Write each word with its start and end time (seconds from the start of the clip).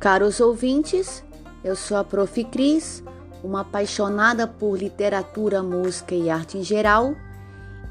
Caros 0.00 0.40
ouvintes, 0.40 1.22
eu 1.62 1.76
sou 1.76 1.98
a 1.98 2.02
Prof. 2.02 2.42
Cris, 2.44 3.04
uma 3.44 3.60
apaixonada 3.60 4.46
por 4.46 4.78
literatura, 4.78 5.62
música 5.62 6.14
e 6.14 6.30
arte 6.30 6.56
em 6.56 6.62
geral, 6.62 7.14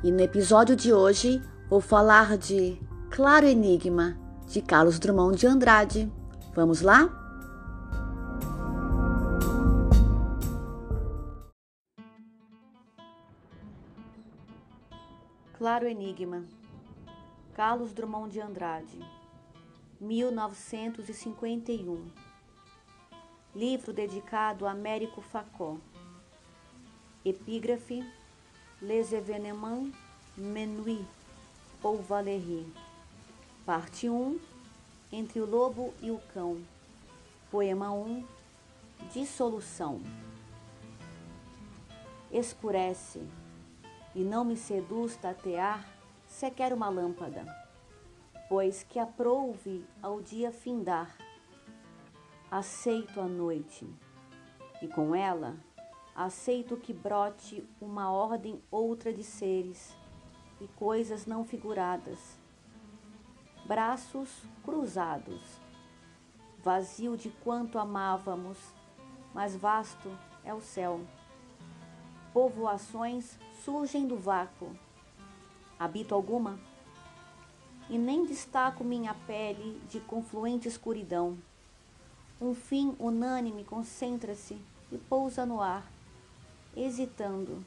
e 0.04 0.12
no 0.12 0.20
episódio 0.20 0.76
de 0.76 0.92
hoje 0.92 1.40
vou 1.70 1.80
falar 1.80 2.36
de 2.36 2.82
Claro 3.12 3.46
Enigma, 3.46 4.18
de 4.48 4.60
Carlos 4.60 4.98
Drummond 4.98 5.38
de 5.38 5.46
Andrade. 5.46 6.12
Vamos 6.56 6.82
lá? 6.82 7.08
Claro 15.60 15.86
Enigma, 15.86 16.44
Carlos 17.54 17.94
Drummond 17.94 18.32
de 18.32 18.42
Andrade 18.42 19.19
1951. 20.00 22.10
Livro 23.54 23.92
dedicado 23.92 24.66
a 24.66 24.72
Américo 24.72 25.22
Facó. 25.22 25.76
Epígrafe 27.26 28.02
Les 28.82 29.12
événements 29.12 29.92
Menuit 30.38 31.06
ou 31.84 32.02
Valéry. 32.02 32.66
Parte 33.66 34.10
1 34.10 34.40
Entre 35.12 35.42
o 35.42 35.46
Lobo 35.46 35.94
e 36.02 36.12
o 36.12 36.22
Cão. 36.34 36.64
Poema 37.52 37.92
1 37.92 38.26
Dissolução. 39.12 40.02
Escurece 42.32 43.22
e 44.16 44.22
não 44.22 44.46
me 44.46 44.56
seduz 44.56 45.18
tatear 45.18 45.86
sequer 46.26 46.72
uma 46.72 46.88
lâmpada 46.88 47.69
pois 48.50 48.84
que 48.84 48.98
aprouve 48.98 49.86
ao 50.02 50.20
dia 50.20 50.52
findar. 50.52 51.16
Aceito 52.50 53.22
a 53.22 53.28
noite, 53.28 53.88
e 54.82 54.88
com 54.88 55.14
ela 55.14 55.56
aceito 56.16 56.76
que 56.76 56.92
brote 56.92 57.64
uma 57.80 58.12
ordem 58.12 58.62
outra 58.70 59.14
de 59.14 59.24
seres 59.24 59.96
e 60.60 60.68
coisas 60.68 61.26
não 61.26 61.46
figuradas. 61.46 62.38
Braços 63.66 64.30
cruzados, 64.66 65.62
vazio 66.62 67.16
de 67.16 67.30
quanto 67.30 67.80
amávamos, 67.80 68.58
mas 69.34 69.56
vasto 69.56 70.12
é 70.44 70.54
o 70.54 70.60
céu. 70.60 71.00
Povoações 72.34 73.38
surgem 73.64 74.08
do 74.08 74.18
vácuo. 74.18 74.76
Habito 75.80 76.14
alguma? 76.14 76.60
E 77.90 77.98
nem 77.98 78.24
destaco 78.24 78.84
minha 78.84 79.14
pele 79.26 79.82
de 79.90 80.00
confluente 80.00 80.68
escuridão. 80.68 81.38
Um 82.40 82.54
fim 82.54 82.96
unânime 83.00 83.64
concentra-se 83.64 84.62
e 84.92 84.98
pousa 84.98 85.46
no 85.46 85.60
ar, 85.60 85.92
hesitando. 86.76 87.66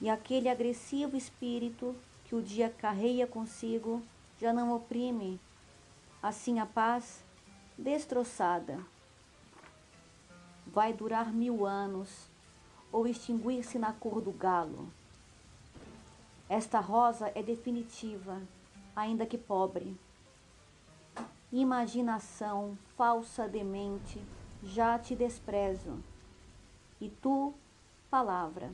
E 0.00 0.10
aquele 0.10 0.48
agressivo 0.48 1.16
espírito 1.16 1.94
que 2.24 2.34
o 2.34 2.42
dia 2.42 2.68
carreia 2.68 3.26
consigo 3.26 4.02
já 4.40 4.52
não 4.52 4.74
oprime, 4.74 5.40
assim 6.20 6.58
a 6.58 6.66
paz, 6.66 7.24
destroçada. 7.78 8.78
Vai 10.66 10.92
durar 10.92 11.32
mil 11.32 11.64
anos 11.64 12.28
ou 12.90 13.06
extinguir-se 13.06 13.78
na 13.78 13.92
cor 13.92 14.20
do 14.20 14.32
galo. 14.32 14.88
Esta 16.48 16.80
rosa 16.80 17.30
é 17.34 17.42
definitiva 17.42 18.42
ainda 18.94 19.26
que 19.26 19.38
pobre. 19.38 19.96
Imaginação 21.52 22.76
falsa 22.96 23.48
demente, 23.48 24.20
já 24.62 24.98
te 24.98 25.14
desprezo. 25.14 26.02
E 27.00 27.08
tu, 27.08 27.54
palavra. 28.10 28.72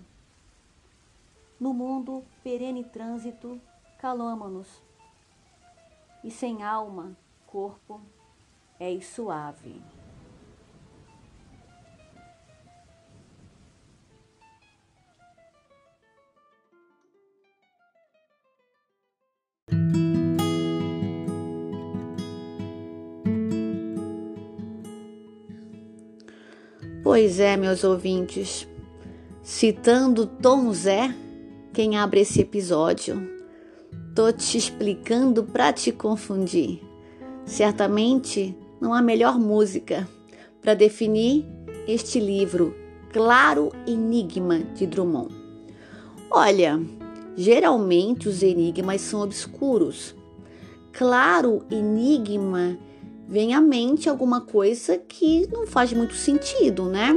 No 1.59 1.75
mundo 1.75 2.25
perene 2.43 2.85
trânsito, 2.85 3.61
calamo-nos. 3.99 4.83
E 6.25 6.31
sem 6.31 6.63
alma, 6.63 7.17
corpo, 7.47 8.01
és 8.79 9.07
suave. 9.07 9.83
Pois 27.13 27.41
é, 27.41 27.57
meus 27.57 27.83
ouvintes, 27.83 28.69
citando 29.43 30.27
Tom 30.27 30.73
Zé, 30.73 31.13
quem 31.73 31.99
abre 31.99 32.21
esse 32.21 32.41
episódio, 32.41 33.29
tô 34.15 34.31
te 34.31 34.57
explicando 34.57 35.43
para 35.43 35.73
te 35.73 35.91
confundir. 35.91 36.81
Certamente 37.45 38.57
não 38.81 38.95
há 38.95 39.03
melhor 39.03 39.41
música 39.41 40.09
para 40.63 40.75
definir 40.75 41.45
este 41.85 42.21
livro, 42.21 42.77
Claro 43.13 43.73
Enigma 43.89 44.61
de 44.61 44.87
Drummond. 44.87 45.35
Olha, 46.31 46.81
geralmente 47.37 48.29
os 48.29 48.41
enigmas 48.41 49.01
são 49.01 49.23
obscuros. 49.23 50.15
Claro 50.93 51.65
Enigma 51.73 52.79
vem 53.31 53.55
à 53.55 53.61
mente 53.61 54.09
alguma 54.09 54.41
coisa 54.41 54.99
que 54.99 55.47
não 55.53 55.65
faz 55.65 55.93
muito 55.93 56.15
sentido, 56.15 56.87
né? 56.87 57.15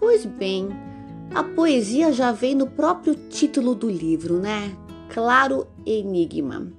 Pois 0.00 0.26
bem, 0.26 0.68
a 1.32 1.44
poesia 1.44 2.12
já 2.12 2.32
vem 2.32 2.56
no 2.56 2.66
próprio 2.66 3.14
título 3.14 3.76
do 3.76 3.88
livro, 3.88 4.40
né? 4.40 4.76
Claro 5.08 5.68
Enigma. 5.86 6.72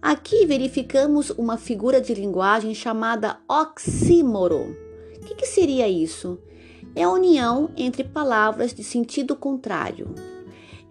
Aqui 0.00 0.46
verificamos 0.46 1.28
uma 1.28 1.58
figura 1.58 2.00
de 2.00 2.14
linguagem 2.14 2.74
chamada 2.74 3.38
oxímoro. 3.46 4.74
O 5.16 5.20
que, 5.26 5.34
que 5.34 5.46
seria 5.46 5.86
isso? 5.86 6.38
É 6.96 7.02
a 7.02 7.10
união 7.10 7.68
entre 7.76 8.02
palavras 8.02 8.72
de 8.72 8.82
sentido 8.82 9.36
contrário. 9.36 10.14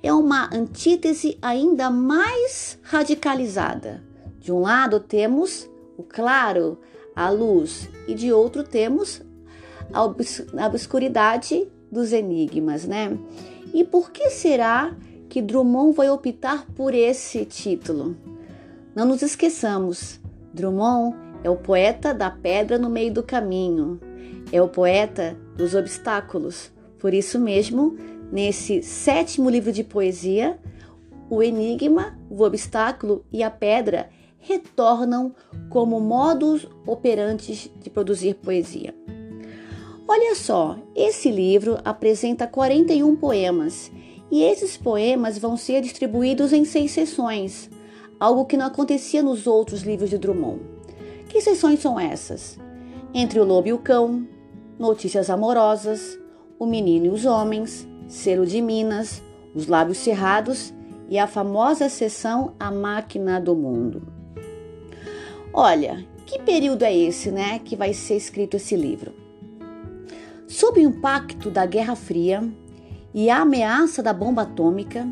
É 0.03 0.13
uma 0.13 0.47
antítese 0.53 1.39
ainda 1.41 1.89
mais 1.89 2.77
radicalizada. 2.83 4.03
De 4.39 4.51
um 4.51 4.59
lado 4.59 4.99
temos 4.99 5.67
o 5.97 6.03
claro, 6.03 6.77
a 7.15 7.29
luz, 7.29 7.89
e 8.07 8.13
de 8.13 8.31
outro 8.31 8.63
temos 8.63 9.21
a, 9.91 10.03
obs 10.03 10.45
a 10.55 10.67
obscuridade 10.67 11.67
dos 11.91 12.13
enigmas, 12.13 12.85
né? 12.85 13.17
E 13.73 13.83
por 13.83 14.11
que 14.11 14.29
será 14.29 14.95
que 15.27 15.41
Drummond 15.41 15.95
vai 15.95 16.09
optar 16.09 16.65
por 16.75 16.93
esse 16.93 17.43
título? 17.45 18.15
Não 18.95 19.05
nos 19.05 19.21
esqueçamos, 19.21 20.19
Drummond 20.53 21.15
é 21.43 21.49
o 21.49 21.55
poeta 21.55 22.13
da 22.13 22.29
pedra 22.29 22.77
no 22.77 22.89
meio 22.89 23.13
do 23.13 23.23
caminho, 23.23 23.99
é 24.51 24.61
o 24.61 24.67
poeta 24.67 25.37
dos 25.55 25.75
obstáculos. 25.75 26.71
Por 26.99 27.13
isso 27.13 27.39
mesmo, 27.39 27.95
nesse 28.31 28.81
sétimo 28.81 29.49
livro 29.49 29.71
de 29.71 29.83
poesia, 29.83 30.57
o 31.29 31.43
enigma, 31.43 32.17
o 32.29 32.41
obstáculo 32.43 33.25
e 33.31 33.43
a 33.43 33.51
pedra 33.51 34.09
retornam 34.47 35.35
como 35.69 35.99
modos 35.99 36.65
operantes 36.85 37.69
de 37.81 37.89
produzir 37.89 38.35
poesia. 38.35 38.95
Olha 40.07 40.35
só, 40.35 40.77
esse 40.95 41.29
livro 41.29 41.77
apresenta 41.83 42.47
41 42.47 43.17
poemas 43.17 43.91
e 44.31 44.41
esses 44.41 44.77
poemas 44.77 45.37
vão 45.37 45.57
ser 45.57 45.81
distribuídos 45.81 46.53
em 46.53 46.63
seis 46.63 46.91
sessões, 46.91 47.69
algo 48.17 48.45
que 48.45 48.55
não 48.55 48.65
acontecia 48.65 49.21
nos 49.21 49.47
outros 49.47 49.81
livros 49.81 50.09
de 50.09 50.17
Drummond. 50.17 50.61
Que 51.27 51.41
sessões 51.41 51.81
são 51.81 51.99
essas? 51.99 52.57
Entre 53.13 53.39
o 53.41 53.43
Lobo 53.43 53.67
e 53.67 53.73
o 53.73 53.79
Cão, 53.79 54.25
Notícias 54.79 55.29
Amorosas, 55.29 56.17
O 56.57 56.65
Menino 56.65 57.07
e 57.07 57.09
os 57.09 57.25
Homens, 57.25 57.85
Selo 58.07 58.45
de 58.45 58.61
Minas, 58.61 59.21
Os 59.53 59.67
Lábios 59.67 59.97
Cerrados 59.97 60.73
e 61.09 61.19
a 61.19 61.27
famosa 61.27 61.89
sessão 61.89 62.53
A 62.57 62.71
Máquina 62.71 63.41
do 63.41 63.53
Mundo. 63.53 64.16
Olha, 65.59 66.05
que 66.23 66.37
período 66.37 66.83
é 66.83 66.95
esse, 66.95 67.31
né, 67.31 67.57
que 67.57 67.75
vai 67.75 67.91
ser 67.91 68.15
escrito 68.15 68.57
esse 68.57 68.75
livro? 68.75 69.11
Sob 70.47 70.79
o 70.79 70.83
impacto 70.83 71.49
da 71.49 71.65
Guerra 71.65 71.95
Fria 71.95 72.47
e 73.11 73.27
a 73.27 73.41
ameaça 73.41 74.03
da 74.03 74.13
bomba 74.13 74.43
atômica, 74.43 75.11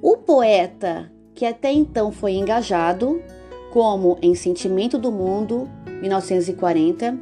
o 0.00 0.16
poeta 0.16 1.12
que 1.34 1.44
até 1.44 1.70
então 1.70 2.10
foi 2.10 2.36
engajado, 2.36 3.22
como 3.70 4.16
em 4.22 4.34
Sentimento 4.34 4.96
do 4.96 5.12
Mundo, 5.12 5.68
1940, 6.00 7.18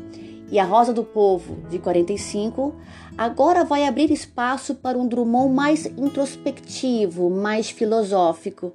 e 0.49 0.61
A 0.61 0.65
Rosa 0.65 0.93
do 0.93 1.03
Povo, 1.03 1.57
de 1.69 1.81
45, 1.81 2.73
agora 3.19 3.65
vai 3.65 3.85
abrir 3.85 4.13
espaço 4.13 4.77
para 4.77 4.97
um 4.97 5.09
Drummond 5.09 5.53
mais 5.53 5.87
introspectivo, 5.87 7.29
mais 7.29 7.69
filosófico, 7.69 8.73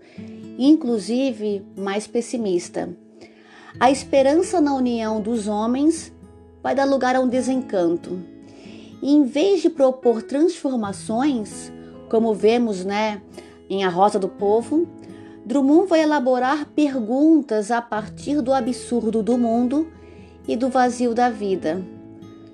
inclusive 0.59 1.65
mais 1.77 2.05
pessimista 2.05 2.93
A 3.79 3.89
esperança 3.89 4.61
na 4.61 4.73
união 4.73 5.19
dos 5.19 5.47
homens 5.47 6.13
vai 6.61 6.75
dar 6.75 6.85
lugar 6.85 7.15
a 7.15 7.19
um 7.19 7.27
desencanto. 7.27 8.19
E 9.01 9.11
em 9.11 9.25
vez 9.25 9.61
de 9.61 9.69
propor 9.69 10.21
transformações, 10.21 11.71
como 12.09 12.33
vemos, 12.33 12.85
né, 12.85 13.21
em 13.69 13.83
A 13.83 13.89
Rosa 13.89 14.19
do 14.19 14.29
Povo, 14.29 14.87
Drummond 15.45 15.87
vai 15.87 16.01
elaborar 16.01 16.67
perguntas 16.67 17.69
a 17.71 17.81
partir 17.81 18.41
do 18.41 18.53
absurdo 18.53 19.21
do 19.21 19.37
mundo 19.37 19.91
e 20.47 20.55
do 20.55 20.69
vazio 20.69 21.13
da 21.13 21.29
vida. 21.29 21.83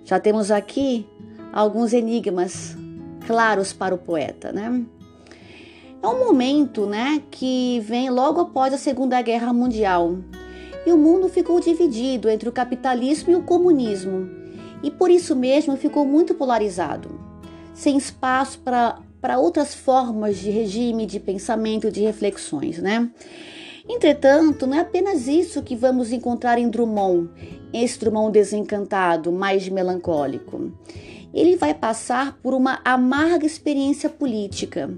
Já 0.03 0.19
temos 0.19 0.49
aqui 0.49 1.05
alguns 1.53 1.93
enigmas 1.93 2.75
claros 3.27 3.73
para 3.73 3.93
o 3.93 3.97
poeta, 3.97 4.51
né? 4.51 4.83
É 6.01 6.07
um 6.07 6.25
momento, 6.25 6.85
né, 6.85 7.21
que 7.29 7.81
vem 7.81 8.09
logo 8.09 8.39
após 8.39 8.73
a 8.73 8.77
Segunda 8.77 9.21
Guerra 9.21 9.53
Mundial. 9.53 10.17
E 10.85 10.91
o 10.91 10.97
mundo 10.97 11.29
ficou 11.29 11.59
dividido 11.59 12.29
entre 12.29 12.47
o 12.47 12.51
capitalismo 12.51 13.31
e 13.31 13.35
o 13.35 13.43
comunismo. 13.43 14.29
E 14.81 14.89
por 14.89 15.11
isso 15.11 15.35
mesmo 15.35 15.75
ficou 15.75 16.05
muito 16.05 16.33
polarizado, 16.33 17.19
sem 17.73 17.97
espaço 17.97 18.59
para 18.59 19.37
outras 19.37 19.75
formas 19.75 20.37
de 20.37 20.49
regime, 20.49 21.05
de 21.05 21.19
pensamento, 21.19 21.91
de 21.91 22.01
reflexões, 22.01 22.79
né? 22.79 23.09
Entretanto, 23.87 24.67
não 24.67 24.77
é 24.77 24.81
apenas 24.81 25.27
isso 25.27 25.63
que 25.63 25.75
vamos 25.75 26.11
encontrar 26.11 26.59
em 26.59 26.69
Drummond, 26.69 27.29
esse 27.73 27.99
Drummond 27.99 28.31
desencantado, 28.31 29.31
mais 29.31 29.67
melancólico. 29.67 30.71
Ele 31.33 31.55
vai 31.55 31.73
passar 31.73 32.37
por 32.41 32.53
uma 32.53 32.79
amarga 32.85 33.45
experiência 33.45 34.09
política. 34.09 34.89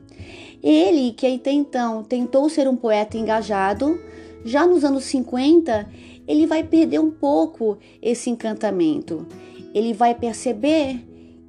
Ele, 0.62 1.14
que 1.14 1.26
até 1.26 1.52
então 1.52 2.04
tentou 2.04 2.50
ser 2.50 2.68
um 2.68 2.76
poeta 2.76 3.18
engajado, 3.18 3.98
já 4.44 4.66
nos 4.66 4.84
anos 4.84 5.04
50, 5.06 5.90
ele 6.28 6.48
vai 6.48 6.64
perder 6.64 7.00
um 7.00 7.12
pouco 7.12 7.78
esse 8.02 8.30
encantamento. 8.30 9.28
Ele 9.74 9.94
vai 9.94 10.16
perceber 10.16 11.06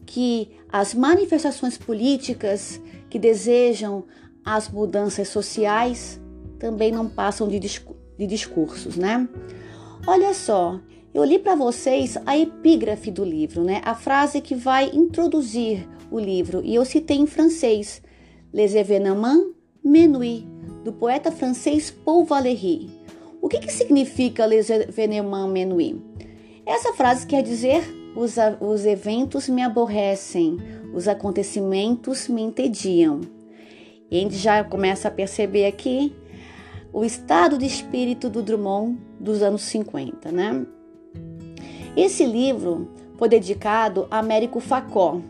que 0.07 0.51
as 0.71 0.95
manifestações 0.95 1.79
políticas 1.79 2.81
que 3.09 3.19
desejam 3.19 4.05
as 4.45 4.69
mudanças 4.69 5.29
sociais 5.29 6.21
também 6.59 6.93
não 6.93 7.09
passam 7.09 7.49
de, 7.49 7.59
de 7.59 8.27
discursos, 8.27 8.97
né? 8.97 9.29
Olha 10.07 10.35
só, 10.35 10.81
eu 11.15 11.25
li 11.25 11.39
para 11.39 11.55
vocês 11.55 12.17
a 12.25 12.37
epígrafe 12.37 13.11
do 13.11 13.25
livro, 13.25 13.63
né? 13.63 13.81
A 13.85 13.95
frase 13.95 14.41
que 14.41 14.55
vai 14.55 14.91
introduzir 14.95 15.89
o 16.11 16.19
livro 16.19 16.63
e 16.65 16.75
eu 16.75 16.85
citei 16.85 17.19
em 17.19 17.27
francês, 17.27 18.03
Les 18.53 18.75
événements 18.75 19.55
menui, 19.83 20.47
do 20.83 20.93
poeta 20.93 21.31
francês 21.31 21.91
Paul 21.91 22.25
Valéry. 22.25 22.91
O 23.41 23.49
que, 23.49 23.59
que 23.59 23.73
significa 23.73 24.47
Les 24.47 24.71
événements 24.71 25.51
menui? 25.51 26.01
Essa 26.65 26.93
frase 26.93 27.27
quer 27.27 27.43
dizer 27.43 27.83
os, 28.15 28.37
os 28.61 28.85
eventos 28.85 29.49
me 29.49 29.63
aborrecem, 29.63 30.59
os 30.95 31.09
acontecimentos 31.09 32.29
me 32.29 32.43
entediam. 32.43 33.21
E 34.11 34.19
a 34.19 34.21
gente 34.21 34.37
já 34.37 34.63
começa 34.63 35.09
a 35.09 35.11
perceber 35.11 35.67
aqui 35.67 36.15
o 36.93 37.05
estado 37.05 37.57
de 37.57 37.65
espírito 37.65 38.29
do 38.29 38.43
Drummond 38.43 38.99
dos 39.19 39.43
anos 39.43 39.63
50, 39.63 40.31
né? 40.31 40.67
Esse 41.97 42.25
livro 42.25 42.91
foi 43.17 43.29
dedicado 43.29 44.07
a 44.11 44.19
Américo 44.19 44.61
Facó. 44.61 45.21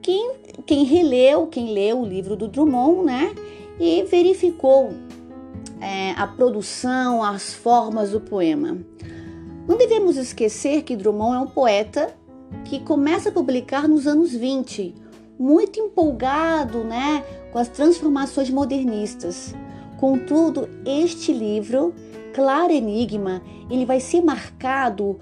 Quem, 0.00 0.32
quem 0.64 0.84
releu, 0.84 1.48
quem 1.48 1.72
leu 1.72 2.00
o 2.00 2.06
livro 2.06 2.36
do 2.36 2.46
Drummond, 2.46 3.04
né? 3.04 3.34
E 3.78 4.02
verificou 4.04 4.92
é, 5.80 6.12
a 6.12 6.26
produção, 6.26 7.22
as 7.22 7.54
formas 7.54 8.10
do 8.10 8.20
poema. 8.20 8.78
Não 9.66 9.76
devemos 9.76 10.16
esquecer 10.16 10.82
que 10.82 10.96
Drummond 10.96 11.36
é 11.36 11.38
um 11.40 11.46
poeta 11.46 12.14
que 12.64 12.80
começa 12.80 13.28
a 13.28 13.32
publicar 13.32 13.86
nos 13.86 14.06
anos 14.06 14.34
20, 14.34 14.94
muito 15.38 15.78
empolgado 15.78 16.84
né, 16.84 17.22
com 17.52 17.58
as 17.58 17.68
transformações 17.68 18.50
modernistas. 18.50 19.54
Contudo, 19.98 20.68
este 20.86 21.32
livro, 21.32 21.94
Claro 22.34 22.72
Enigma, 22.72 23.42
ele 23.70 23.84
vai 23.84 24.00
ser 24.00 24.22
marcado 24.22 25.18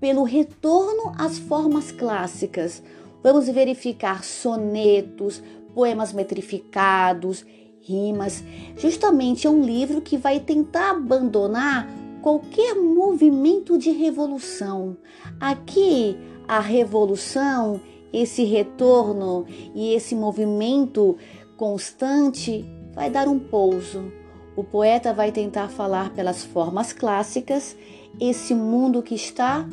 pelo 0.00 0.22
retorno 0.22 1.12
às 1.18 1.38
formas 1.38 1.90
clássicas. 1.90 2.82
Vamos 3.22 3.48
verificar 3.48 4.22
sonetos, 4.22 5.42
poemas 5.74 6.12
metrificados, 6.12 7.44
rimas. 7.84 8.42
Justamente 8.76 9.46
é 9.46 9.50
um 9.50 9.62
livro 9.62 10.00
que 10.00 10.16
vai 10.16 10.40
tentar 10.40 10.90
abandonar 10.90 11.88
qualquer 12.22 12.74
movimento 12.74 13.76
de 13.76 13.90
revolução. 13.90 14.96
Aqui, 15.38 16.16
a 16.48 16.58
revolução, 16.58 17.80
esse 18.12 18.44
retorno 18.44 19.44
e 19.74 19.92
esse 19.92 20.14
movimento 20.14 21.16
constante 21.56 22.64
vai 22.94 23.10
dar 23.10 23.28
um 23.28 23.38
pouso. 23.38 24.10
O 24.56 24.64
poeta 24.64 25.12
vai 25.12 25.32
tentar 25.32 25.68
falar 25.68 26.10
pelas 26.14 26.44
formas 26.44 26.92
clássicas 26.92 27.76
esse 28.20 28.54
mundo 28.54 29.02
que 29.02 29.14
está 29.14 29.68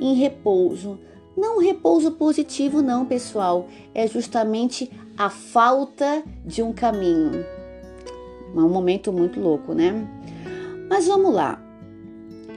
em 0.00 0.14
repouso. 0.14 0.98
Não 1.36 1.58
repouso 1.58 2.12
positivo, 2.12 2.82
não, 2.82 3.06
pessoal. 3.06 3.66
É 3.94 4.06
justamente 4.06 4.90
a 5.20 5.28
falta 5.28 6.22
de 6.46 6.62
um 6.62 6.72
caminho. 6.72 7.44
É 8.56 8.58
um 8.58 8.70
momento 8.70 9.12
muito 9.12 9.38
louco, 9.38 9.74
né? 9.74 9.92
Mas 10.88 11.06
vamos 11.06 11.34
lá. 11.34 11.62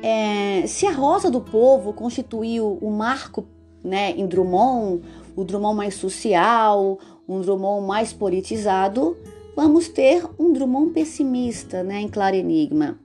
É, 0.02 0.66
se 0.66 0.86
a 0.86 0.92
Rosa 0.94 1.30
do 1.30 1.42
Povo 1.42 1.92
constituiu 1.92 2.78
o 2.82 2.90
marco 2.90 3.46
né, 3.84 4.12
em 4.12 4.26
Drummond, 4.26 5.04
o 5.36 5.44
Drummond 5.44 5.76
mais 5.76 5.96
social, 5.96 6.98
um 7.28 7.42
Drummond 7.42 7.86
mais 7.86 8.14
politizado, 8.14 9.18
vamos 9.58 9.90
ter 9.90 10.26
um 10.40 10.54
Drummond 10.54 10.94
pessimista 10.94 11.84
né, 11.84 12.00
em 12.00 12.08
Claro 12.08 12.38
Enigma. 12.38 12.98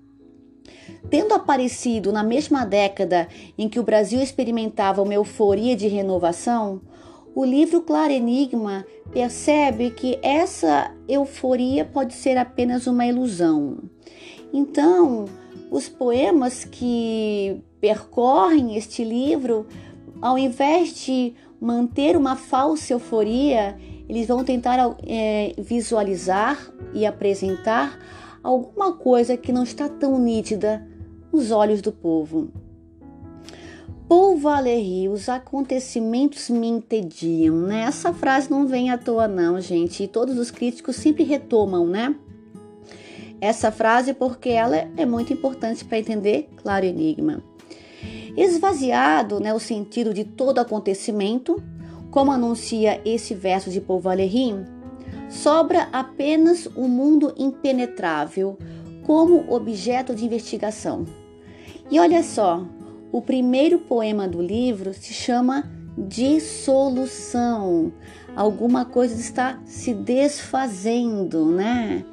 Tendo 1.10 1.34
aparecido 1.34 2.12
na 2.12 2.22
mesma 2.22 2.64
década 2.64 3.26
em 3.58 3.69
que 3.69 3.81
o 3.81 3.82
Brasil 3.82 4.20
experimentava 4.20 5.02
uma 5.02 5.14
euforia 5.14 5.75
de 5.75 5.88
renovação, 5.88 6.81
o 7.34 7.44
livro 7.44 7.80
Claro 7.82 8.12
Enigma 8.12 8.84
percebe 9.12 9.90
que 9.90 10.19
essa 10.22 10.92
euforia 11.08 11.84
pode 11.84 12.14
ser 12.14 12.36
apenas 12.36 12.86
uma 12.86 13.06
ilusão. 13.06 13.79
Então, 14.53 15.26
os 15.70 15.88
poemas 15.88 16.64
que 16.64 17.62
percorrem 17.81 18.76
este 18.76 19.05
livro, 19.05 19.67
ao 20.20 20.38
invés 20.38 20.94
de 21.05 21.34
manter 21.60 22.17
uma 22.17 22.36
falsa 22.36 22.93
euforia, 22.93 23.79
eles 24.08 24.26
vão 24.26 24.43
tentar 24.43 24.96
é, 25.06 25.55
visualizar 25.58 26.72
e 26.94 27.05
apresentar 27.05 27.98
alguma 28.43 28.94
coisa 28.94 29.36
que 29.36 29.53
não 29.53 29.62
está 29.62 29.88
tão 29.88 30.19
nítida 30.19 30.86
nos 31.32 31.50
olhos 31.50 31.82
do 31.82 31.93
povo. 31.93 32.48
Paul 34.08 34.38
Valéry, 34.38 35.06
os 35.06 35.29
acontecimentos 35.29 36.48
me 36.48 36.67
entediam, 36.67 37.56
né? 37.56 37.82
Essa 37.82 38.10
frase 38.10 38.50
não 38.50 38.67
vem 38.67 38.91
à 38.91 38.96
toa 38.96 39.29
não, 39.29 39.60
gente, 39.60 40.03
e 40.03 40.08
todos 40.08 40.38
os 40.38 40.50
críticos 40.50 40.96
sempre 40.96 41.24
retomam, 41.24 41.86
né? 41.86 42.17
Essa 43.38 43.70
frase 43.70 44.15
porque 44.15 44.48
ela 44.48 44.88
é 44.96 45.05
muito 45.05 45.34
importante 45.34 45.84
para 45.84 45.98
entender 45.98 46.48
claro 46.56 46.86
enigma. 46.86 47.43
Esvaziado, 48.34 49.41
né, 49.41 49.53
o 49.53 49.60
sentido 49.60 50.15
de 50.15 50.24
todo 50.24 50.58
acontecimento, 50.58 51.62
como 52.10 52.32
anuncia 52.32 53.03
esse 53.05 53.34
verso 53.34 53.69
de 53.69 53.79
Paul 53.79 54.00
Valéry, 54.00 54.55
sobra 55.29 55.86
apenas 55.93 56.65
o 56.65 56.84
um 56.84 56.88
mundo 56.88 57.34
impenetrável 57.36 58.56
como 59.05 59.53
objeto 59.53 60.15
de 60.15 60.24
investigação. 60.24 61.05
E 61.91 62.00
olha 62.00 62.22
só, 62.22 62.65
o 63.10 63.22
primeiro 63.22 63.79
poema 63.79 64.29
do 64.29 64.43
livro 64.43 64.93
se 64.93 65.12
chama 65.12 65.70
Dissolução. 65.96 67.93
Alguma 68.36 68.84
coisa 68.84 69.20
está 69.20 69.60
se 69.65 69.94
desfazendo, 69.94 71.46
né? 71.46 72.05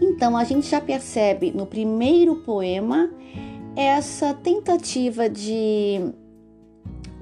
Então 0.00 0.36
a 0.36 0.44
gente 0.44 0.68
já 0.68 0.80
percebe 0.80 1.52
no 1.52 1.66
primeiro 1.66 2.36
poema 2.36 3.10
essa 3.76 4.34
tentativa 4.34 5.28
de, 5.28 6.12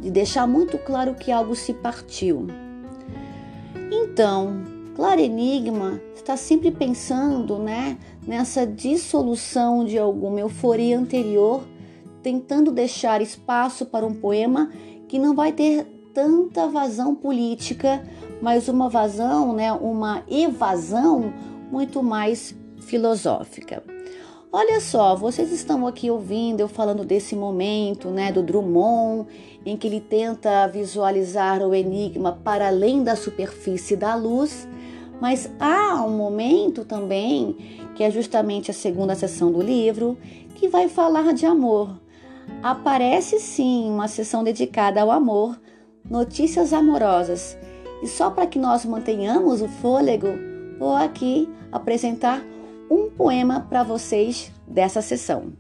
de 0.01 0.11
deixar 0.11 0.47
muito 0.47 0.79
claro 0.79 1.15
que 1.15 1.31
algo 1.31 1.55
se 1.55 1.75
partiu. 1.75 2.47
Então, 3.93 4.63
Claro 4.95 5.21
Enigma 5.21 6.01
está 6.15 6.37
sempre 6.37 6.71
pensando 6.71 7.59
né, 7.59 7.99
nessa 8.27 8.67
dissolução 8.67 9.85
de 9.85 9.99
alguma 9.99 10.41
euforia 10.41 10.99
anterior 10.99 11.63
tentando 12.23 12.71
deixar 12.71 13.23
espaço 13.23 13.87
para 13.87 14.07
um 14.07 14.15
poema 14.15 14.71
que 15.09 15.19
não 15.19 15.35
vai 15.35 15.53
ter 15.53 15.85
tanta 16.15 16.67
vazão 16.69 17.15
política, 17.15 18.03
mas 18.41 18.69
uma 18.69 18.89
vazão, 18.89 19.53
né, 19.53 19.73
uma 19.73 20.23
evasão 20.29 21.33
muito 21.71 22.03
mais 22.03 22.55
filosófica. 22.81 23.83
Olha 24.53 24.81
só, 24.81 25.15
vocês 25.15 25.53
estão 25.53 25.87
aqui 25.87 26.11
ouvindo 26.11 26.61
eu 26.61 26.69
falando 26.69 27.05
desse 27.05 27.37
momento, 27.37 28.09
né, 28.09 28.33
do 28.33 28.43
Drummond, 28.43 29.29
em 29.65 29.77
que 29.77 29.87
ele 29.87 30.01
tenta 30.01 30.67
visualizar 30.67 31.63
o 31.63 31.73
enigma 31.73 32.33
para 32.43 32.67
além 32.67 33.05
da 33.05 33.15
superfície 33.15 33.95
da 33.95 34.17
luz, 34.17 34.67
mas 35.21 35.49
há 35.61 36.03
um 36.05 36.17
momento 36.17 36.85
também, 36.85 37.57
que 37.95 38.03
é 38.03 38.11
justamente 38.11 38.73
a 38.73 38.75
segunda 38.75 39.15
sessão 39.15 39.53
do 39.53 39.63
livro, 39.63 40.19
que 40.57 40.67
vai 40.67 40.89
falar 40.89 41.33
de 41.33 41.47
amor. 41.47 42.01
Aparece 42.63 43.41
sim 43.41 43.91
uma 43.91 44.09
sessão 44.09 44.45
dedicada 44.45 45.01
ao 45.01 45.11
amor, 45.11 45.59
notícias 46.09 46.73
amorosas. 46.73 47.57
E 48.03 48.07
só 48.07 48.31
para 48.31 48.47
que 48.47 48.59
nós 48.59 48.85
mantenhamos 48.85 49.63
o 49.63 49.69
fôlego, 49.69 50.29
vou 50.79 50.95
aqui 50.95 51.49
apresentar 51.73 52.43
um 52.91 53.11
poema 53.11 53.61
para 53.61 53.83
vocês 53.83 54.51
dessa 54.67 55.01
sessão. 55.01 55.53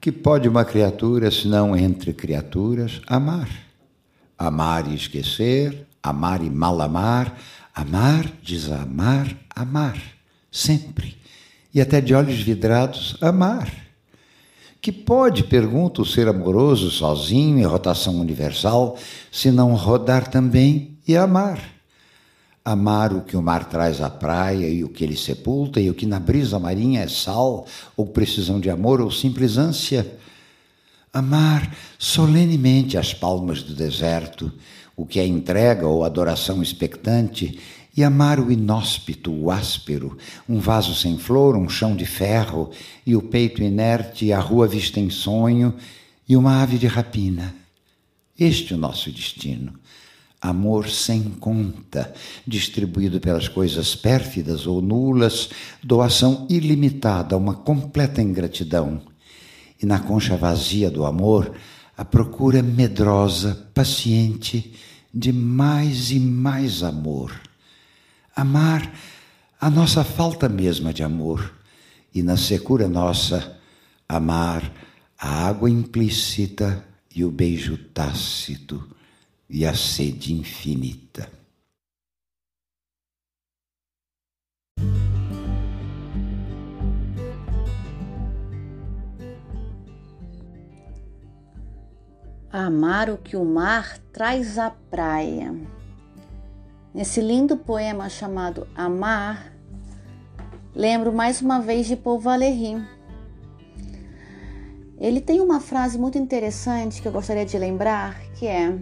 Que 0.00 0.12
pode 0.12 0.48
uma 0.48 0.64
criatura, 0.64 1.30
se 1.30 1.48
não 1.48 1.76
entre 1.76 2.12
criaturas, 2.12 3.02
amar? 3.06 3.48
Amar 4.38 4.86
e 4.90 4.94
esquecer, 4.94 5.86
amar 6.02 6.42
e 6.44 6.48
mal 6.48 6.80
amar, 6.80 7.36
amar, 7.74 8.30
desamar, 8.42 9.36
amar, 9.54 10.00
sempre. 10.50 11.16
E 11.72 11.80
até 11.80 12.00
de 12.00 12.14
olhos 12.14 12.40
vidrados, 12.40 13.16
amar. 13.20 13.72
Que 14.80 14.92
pode, 14.92 15.44
pergunta 15.44 16.02
o 16.02 16.06
ser 16.06 16.28
amoroso 16.28 16.90
sozinho 16.90 17.58
em 17.58 17.64
rotação 17.64 18.20
universal, 18.20 18.96
se 19.30 19.50
não 19.50 19.74
rodar 19.74 20.28
também 20.28 20.96
e 21.06 21.16
amar? 21.16 21.76
amar 22.66 23.12
o 23.12 23.20
que 23.20 23.36
o 23.36 23.42
mar 23.42 23.66
traz 23.66 24.00
à 24.00 24.10
praia 24.10 24.68
e 24.68 24.82
o 24.82 24.88
que 24.88 25.04
ele 25.04 25.16
sepulta, 25.16 25.80
e 25.80 25.88
o 25.88 25.94
que 25.94 26.04
na 26.04 26.18
brisa 26.18 26.58
marinha 26.58 27.02
é 27.02 27.06
sal, 27.06 27.64
ou 27.96 28.06
precisão 28.06 28.58
de 28.58 28.68
amor, 28.68 29.00
ou 29.00 29.08
simples 29.08 29.56
ânsia. 29.56 30.04
Amar 31.12 31.72
solenemente 31.96 32.98
as 32.98 33.14
palmas 33.14 33.62
do 33.62 33.72
deserto, 33.72 34.52
o 34.96 35.06
que 35.06 35.20
é 35.20 35.26
entrega 35.26 35.86
ou 35.86 36.02
adoração 36.02 36.60
expectante, 36.60 37.56
e 37.96 38.04
amar 38.04 38.38
o 38.38 38.52
inóspito, 38.52 39.32
o 39.32 39.50
áspero, 39.50 40.18
um 40.48 40.58
vaso 40.58 40.94
sem 40.94 41.16
flor, 41.16 41.56
um 41.56 41.68
chão 41.68 41.96
de 41.96 42.04
ferro, 42.04 42.70
e 43.06 43.16
o 43.16 43.22
peito 43.22 43.62
inerte, 43.62 44.32
a 44.32 44.40
rua 44.40 44.68
vista 44.68 45.00
em 45.00 45.10
sonho, 45.10 45.74
e 46.28 46.36
uma 46.36 46.62
ave 46.62 46.76
de 46.76 46.86
rapina. 46.86 47.54
Este 48.38 48.74
é 48.74 48.76
o 48.76 48.78
nosso 48.78 49.10
destino 49.10 49.72
amor 50.40 50.88
sem 50.88 51.22
conta, 51.22 52.12
distribuído 52.46 53.20
pelas 53.20 53.48
coisas 53.48 53.94
pérfidas 53.94 54.66
ou 54.66 54.80
nulas, 54.80 55.50
doação 55.82 56.46
ilimitada, 56.48 57.36
uma 57.36 57.54
completa 57.54 58.22
ingratidão. 58.22 59.00
E 59.82 59.86
na 59.86 59.98
concha 59.98 60.36
vazia 60.36 60.90
do 60.90 61.04
amor, 61.04 61.52
a 61.96 62.04
procura 62.04 62.62
medrosa, 62.62 63.68
paciente, 63.74 64.74
de 65.12 65.32
mais 65.32 66.10
e 66.10 66.20
mais 66.20 66.82
amor. 66.82 67.32
Amar 68.38 68.92
a 69.58 69.70
nossa 69.70 70.04
falta 70.04 70.46
mesma 70.46 70.92
de 70.92 71.02
amor, 71.02 71.54
e 72.14 72.22
na 72.22 72.36
secura 72.36 72.86
nossa, 72.86 73.58
amar 74.06 74.70
a 75.18 75.46
água 75.46 75.70
implícita 75.70 76.84
e 77.14 77.24
o 77.24 77.30
beijo 77.30 77.78
tácito 77.94 78.94
e 79.48 79.64
a 79.64 79.74
sede 79.74 80.34
infinita. 80.34 81.32
Amar 92.52 93.08
o 93.08 93.16
que 93.16 93.34
o 93.34 93.46
mar 93.46 93.98
traz 94.12 94.58
à 94.58 94.70
praia. 94.70 95.54
Nesse 96.96 97.20
lindo 97.20 97.58
poema 97.58 98.08
chamado 98.08 98.66
Amar, 98.74 99.52
lembro 100.74 101.12
mais 101.12 101.42
uma 101.42 101.60
vez 101.60 101.86
de 101.86 101.94
Paul 101.94 102.18
Valéry. 102.18 102.82
Ele 104.98 105.20
tem 105.20 105.42
uma 105.42 105.60
frase 105.60 105.98
muito 105.98 106.16
interessante 106.16 107.02
que 107.02 107.06
eu 107.06 107.12
gostaria 107.12 107.44
de 107.44 107.58
lembrar, 107.58 108.18
que 108.38 108.46
é: 108.46 108.74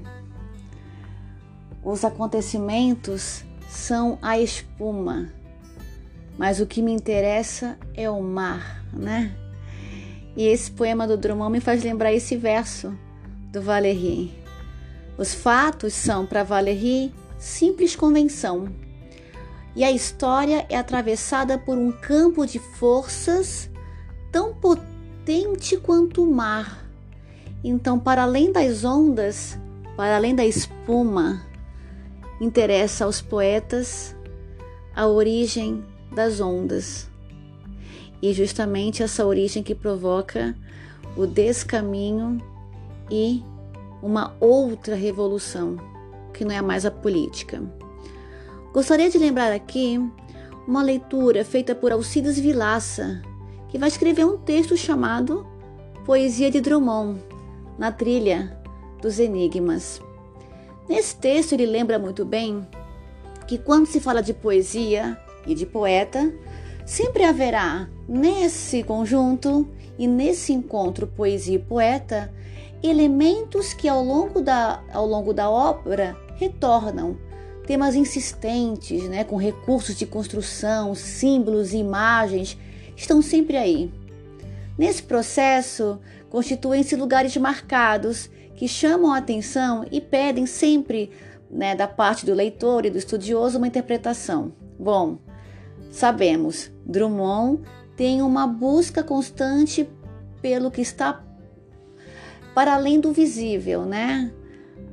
os 1.83 2.04
acontecimentos 2.04 3.44
são 3.68 4.16
a 4.23 4.38
espuma, 4.38 5.33
mas 6.38 6.61
o 6.61 6.66
que 6.66 6.80
me 6.80 6.92
interessa 6.92 7.76
é 7.94 8.09
o 8.09 8.23
mar, 8.23 8.85
né? 8.92 9.35
E 10.37 10.47
esse 10.47 10.71
poema 10.71 11.04
do 11.04 11.16
Drummond 11.16 11.50
me 11.50 11.61
faz 11.61 11.83
lembrar 11.83 12.12
esse 12.12 12.37
verso 12.37 12.97
do 13.50 13.61
Valéry. 13.61 14.33
Os 15.18 15.35
fatos 15.35 15.94
são 15.94 16.25
para 16.25 16.44
Valéry 16.44 17.12
simples 17.45 17.95
convenção. 17.95 18.69
E 19.77 19.85
a 19.85 19.93
história 19.93 20.65
é 20.71 20.77
atravessada 20.77 21.59
por 21.59 21.77
um 21.77 21.93
campo 21.93 22.47
de 22.47 22.59
forças 22.59 23.69
tão 24.33 24.55
potente 24.55 25.77
quanto 25.77 26.23
o 26.23 26.35
mar. 26.35 26.89
Então, 27.63 27.99
para 27.99 28.23
além 28.23 28.51
das 28.51 28.83
ondas, 28.83 29.59
para 29.95 30.17
além 30.17 30.35
da 30.35 30.45
espuma, 30.45 31.45
interessa 32.41 33.05
aos 33.05 33.21
poetas 33.21 34.17
a 34.97 35.07
origem 35.07 35.85
das 36.15 36.41
ondas. 36.41 37.11
E 38.23 38.33
justamente 38.33 39.03
essa 39.03 39.27
origem 39.27 39.63
que 39.63 39.75
provoca 39.75 40.57
o 41.15 41.27
descaminho 41.27 42.39
e 43.11 43.43
uma 44.03 44.35
outra 44.41 44.95
revolução, 44.95 45.94
que 46.35 46.45
não 46.45 46.55
é 46.55 46.61
mais 46.61 46.85
a 46.85 46.91
política. 46.91 47.62
Gostaria 48.73 49.09
de 49.09 49.17
lembrar 49.17 49.53
aqui 49.53 49.99
uma 50.67 50.83
leitura 50.83 51.45
feita 51.45 51.75
por 51.75 51.93
Alcides 51.93 52.38
Vilaça, 52.38 53.23
que 53.69 53.79
vai 53.79 53.88
escrever 53.88 54.26
um 54.26 54.37
texto 54.37 54.76
chamado 54.76 55.47
Poesia 56.05 56.50
de 56.50 56.61
Drummond, 56.61 57.21
na 57.79 57.91
trilha 57.91 58.61
dos 59.00 59.19
enigmas. 59.19 60.00
Nesse 60.88 61.17
texto, 61.17 61.53
ele 61.53 61.67
lembra 61.67 61.99
muito 61.99 62.25
bem 62.25 62.67
que 63.47 63.59
quando 63.59 63.87
se 63.87 64.00
fala 64.00 64.23
de 64.23 64.35
poesia 64.35 65.19
e 65.47 65.55
de 65.55 65.64
poeta, 65.64 66.33
sempre 66.85 67.25
haverá 67.25 67.88
nesse 68.09 68.83
conjunto 68.83 69.69
e 69.99 70.07
nesse 70.07 70.53
encontro 70.53 71.07
poesia 71.07 71.57
e 71.57 71.59
poeta 71.59 72.33
elementos 72.83 73.73
que 73.73 73.88
ao 73.88 74.05
longo 74.05 74.41
da, 74.41 74.83
ao 74.93 75.07
longo 75.07 75.33
da 75.33 75.49
obra 75.49 76.17
retornam, 76.37 77.17
temas 77.67 77.95
insistentes, 77.95 79.09
né, 79.09 79.25
com 79.25 79.37
recursos 79.37 79.97
de 79.97 80.07
construção, 80.07 80.95
símbolos 80.95 81.73
e 81.73 81.79
imagens, 81.79 82.59
estão 82.97 83.23
sempre 83.23 83.57
aí. 83.57 83.93
Nesse 84.76 85.03
processo, 85.03 85.99
constituem-se 86.29 86.97
lugares 86.97 87.37
marcados 87.37 88.29
que 88.57 88.69
chamam 88.69 89.12
a 89.12 89.19
atenção 89.19 89.85
e 89.91 90.00
pedem 90.00 90.47
sempre, 90.47 91.11
né, 91.50 91.75
da 91.75 91.88
parte 91.88 92.26
do 92.26 92.35
leitor 92.35 92.85
e 92.85 92.91
do 92.91 92.99
estudioso, 92.99 93.59
uma 93.59 93.69
interpretação. 93.69 94.53
Bom, 94.79 95.19
sabemos, 95.91 96.71
Drummond 96.85 97.62
tem 97.97 98.21
uma 98.21 98.47
busca 98.47 99.03
constante 99.03 99.88
pelo 100.43 100.71
que 100.71 100.81
está 100.81 101.25
para 102.55 102.75
além 102.75 103.00
do 103.00 103.12
visível, 103.12 103.85
né? 103.85 104.33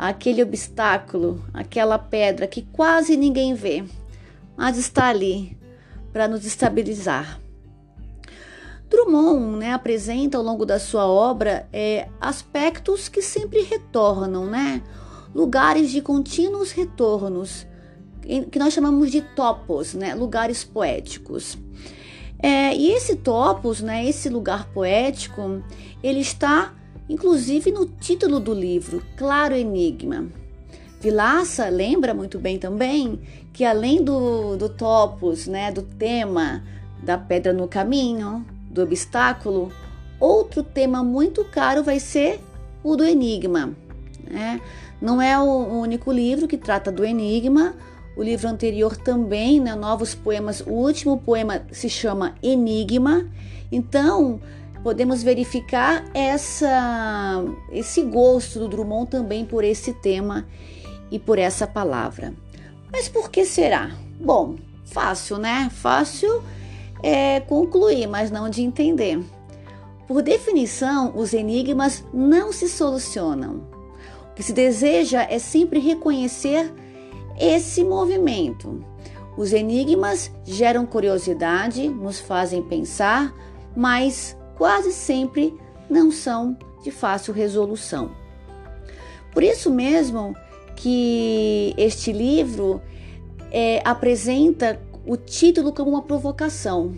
Aquele 0.01 0.41
obstáculo, 0.41 1.45
aquela 1.53 1.99
pedra 1.99 2.47
que 2.47 2.63
quase 2.63 3.15
ninguém 3.15 3.53
vê, 3.53 3.83
mas 4.57 4.75
está 4.75 5.09
ali 5.09 5.55
para 6.11 6.27
nos 6.27 6.43
estabilizar. 6.43 7.39
Drummond 8.89 9.59
né, 9.59 9.71
apresenta 9.71 10.39
ao 10.39 10.43
longo 10.43 10.65
da 10.65 10.79
sua 10.79 11.05
obra 11.05 11.69
é, 11.71 12.07
aspectos 12.19 13.07
que 13.07 13.21
sempre 13.21 13.61
retornam, 13.61 14.47
né? 14.47 14.81
lugares 15.35 15.91
de 15.91 16.01
contínuos 16.01 16.71
retornos, 16.71 17.67
que 18.51 18.57
nós 18.57 18.73
chamamos 18.73 19.11
de 19.11 19.21
topos, 19.21 19.93
né? 19.93 20.15
lugares 20.15 20.63
poéticos. 20.63 21.59
É, 22.41 22.75
e 22.75 22.91
esse 22.91 23.17
topos, 23.17 23.81
né, 23.81 24.03
esse 24.03 24.27
lugar 24.27 24.65
poético, 24.69 25.63
ele 26.01 26.21
está 26.21 26.73
inclusive 27.11 27.71
no 27.71 27.85
título 27.85 28.39
do 28.39 28.53
livro, 28.53 29.03
Claro 29.17 29.53
Enigma. 29.53 30.27
Vilaça 31.01 31.67
lembra 31.67 32.13
muito 32.13 32.39
bem 32.39 32.57
também 32.57 33.19
que 33.51 33.65
além 33.65 34.01
do, 34.01 34.55
do 34.55 34.69
topos, 34.69 35.45
né, 35.45 35.71
do 35.71 35.81
tema 35.81 36.63
da 37.03 37.17
pedra 37.17 37.51
no 37.51 37.67
caminho, 37.67 38.45
do 38.69 38.83
obstáculo, 38.83 39.71
outro 40.19 40.63
tema 40.63 41.03
muito 41.03 41.43
caro 41.43 41.83
vai 41.83 41.99
ser 41.99 42.39
o 42.81 42.95
do 42.95 43.03
enigma. 43.03 43.75
Né? 44.29 44.61
Não 45.01 45.21
é 45.21 45.37
o 45.37 45.43
único 45.43 46.13
livro 46.13 46.47
que 46.47 46.57
trata 46.57 46.91
do 46.91 47.03
enigma, 47.03 47.75
o 48.15 48.23
livro 48.23 48.47
anterior 48.47 48.95
também, 48.95 49.59
né, 49.59 49.75
Novos 49.75 50.15
Poemas. 50.15 50.61
O 50.61 50.71
último 50.71 51.17
poema 51.17 51.63
se 51.71 51.89
chama 51.89 52.35
Enigma. 52.41 53.25
Então, 53.71 54.39
podemos 54.83 55.23
verificar 55.23 56.03
essa, 56.13 57.43
esse 57.71 58.01
gosto 58.03 58.59
do 58.59 58.67
Drummond 58.67 59.09
também 59.09 59.45
por 59.45 59.63
esse 59.63 59.93
tema 59.93 60.47
e 61.09 61.19
por 61.19 61.37
essa 61.37 61.67
palavra. 61.67 62.33
Mas 62.91 63.07
por 63.07 63.29
que 63.29 63.45
será? 63.45 63.91
Bom, 64.19 64.55
fácil, 64.85 65.37
né? 65.37 65.69
Fácil 65.71 66.43
é 67.03 67.39
concluir, 67.39 68.07
mas 68.07 68.31
não 68.31 68.49
de 68.49 68.61
entender. 68.61 69.19
Por 70.07 70.21
definição, 70.21 71.13
os 71.15 71.33
enigmas 71.33 72.03
não 72.13 72.51
se 72.51 72.67
solucionam. 72.67 73.61
O 74.31 74.33
que 74.35 74.43
se 74.43 74.53
deseja 74.53 75.23
é 75.23 75.39
sempre 75.39 75.79
reconhecer 75.79 76.71
esse 77.39 77.83
movimento. 77.83 78.83
Os 79.37 79.53
enigmas 79.53 80.31
geram 80.45 80.85
curiosidade, 80.85 81.87
nos 81.87 82.19
fazem 82.19 82.61
pensar, 82.61 83.33
mas 83.75 84.37
quase 84.61 84.91
sempre 84.91 85.57
não 85.89 86.11
são 86.11 86.55
de 86.83 86.91
fácil 86.91 87.33
resolução. 87.33 88.11
Por 89.33 89.41
isso 89.41 89.71
mesmo 89.71 90.35
que 90.75 91.73
este 91.75 92.13
livro 92.13 92.79
é, 93.51 93.81
apresenta 93.83 94.79
o 95.03 95.17
título 95.17 95.73
como 95.73 95.89
uma 95.89 96.03
provocação. 96.03 96.93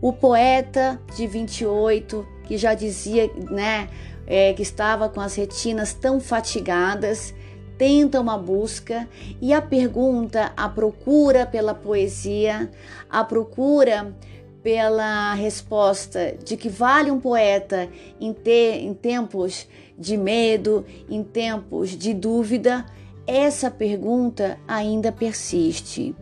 O 0.00 0.14
poeta 0.14 0.98
de 1.14 1.26
28, 1.26 2.26
que 2.44 2.56
já 2.56 2.72
dizia 2.72 3.30
né, 3.50 3.90
é, 4.26 4.54
que 4.54 4.62
estava 4.62 5.10
com 5.10 5.20
as 5.20 5.34
retinas 5.34 5.92
tão 5.92 6.18
fatigadas, 6.18 7.34
tenta 7.76 8.18
uma 8.18 8.38
busca 8.38 9.06
e 9.42 9.52
a 9.52 9.60
pergunta, 9.60 10.54
a 10.56 10.70
procura 10.70 11.44
pela 11.44 11.74
poesia, 11.74 12.70
a 13.10 13.22
procura 13.22 14.16
pela 14.62 15.34
resposta 15.34 16.36
de 16.44 16.56
que 16.56 16.68
vale 16.68 17.10
um 17.10 17.20
poeta 17.20 17.88
em, 18.20 18.32
ter, 18.32 18.82
em 18.82 18.92
tempos 18.92 19.66
de 19.98 20.16
medo, 20.16 20.84
em 21.08 21.22
tempos 21.22 21.90
de 21.90 22.12
dúvida, 22.14 22.84
essa 23.26 23.70
pergunta 23.70 24.58
ainda 24.66 25.12
persiste. 25.12 26.14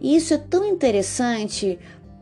E 0.00 0.16
isso 0.16 0.34
é 0.34 0.38
tão 0.38 0.64
interessante, 0.64 1.78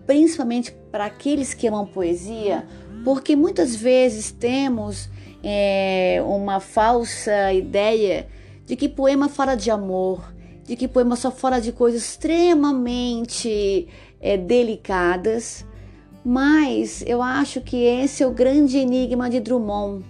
principalmente 0.07 0.73
para 0.91 1.07
aqueles 1.07 1.55
que 1.55 1.67
amam 1.67 1.87
poesia, 1.87 2.67
porque 3.05 3.37
muitas 3.37 3.77
vezes 3.77 4.31
temos 4.31 5.09
é, 5.43 6.23
uma 6.25 6.61
falsa 6.61 7.53
ideia 7.53 8.27
de 8.67 8.77
que 8.77 8.89
poema 8.89 9.29
fala 9.29 9.55
de 9.55 9.71
amor, 9.71 10.35
de 10.65 10.77
que 10.77 10.87
poema 10.87 11.17
só 11.17 11.31
fala 11.31 11.61
de 11.61 11.73
coisas 11.73 12.03
extremamente 12.03 13.89
é, 14.21 14.37
delicadas, 14.37 15.65
mas 16.25 17.03
eu 17.07 17.23
acho 17.23 17.61
que 17.61 17.77
esse 17.77 18.23
é 18.23 18.27
o 18.27 18.33
grande 18.33 18.79
enigma 18.79 19.31
de 19.31 19.41
Drummond. 19.41 20.05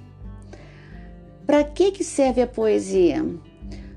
Para 1.47 1.65
que, 1.65 1.93
que 1.93 2.05
serve 2.05 2.43
a 2.43 2.47
poesia? 2.47 3.25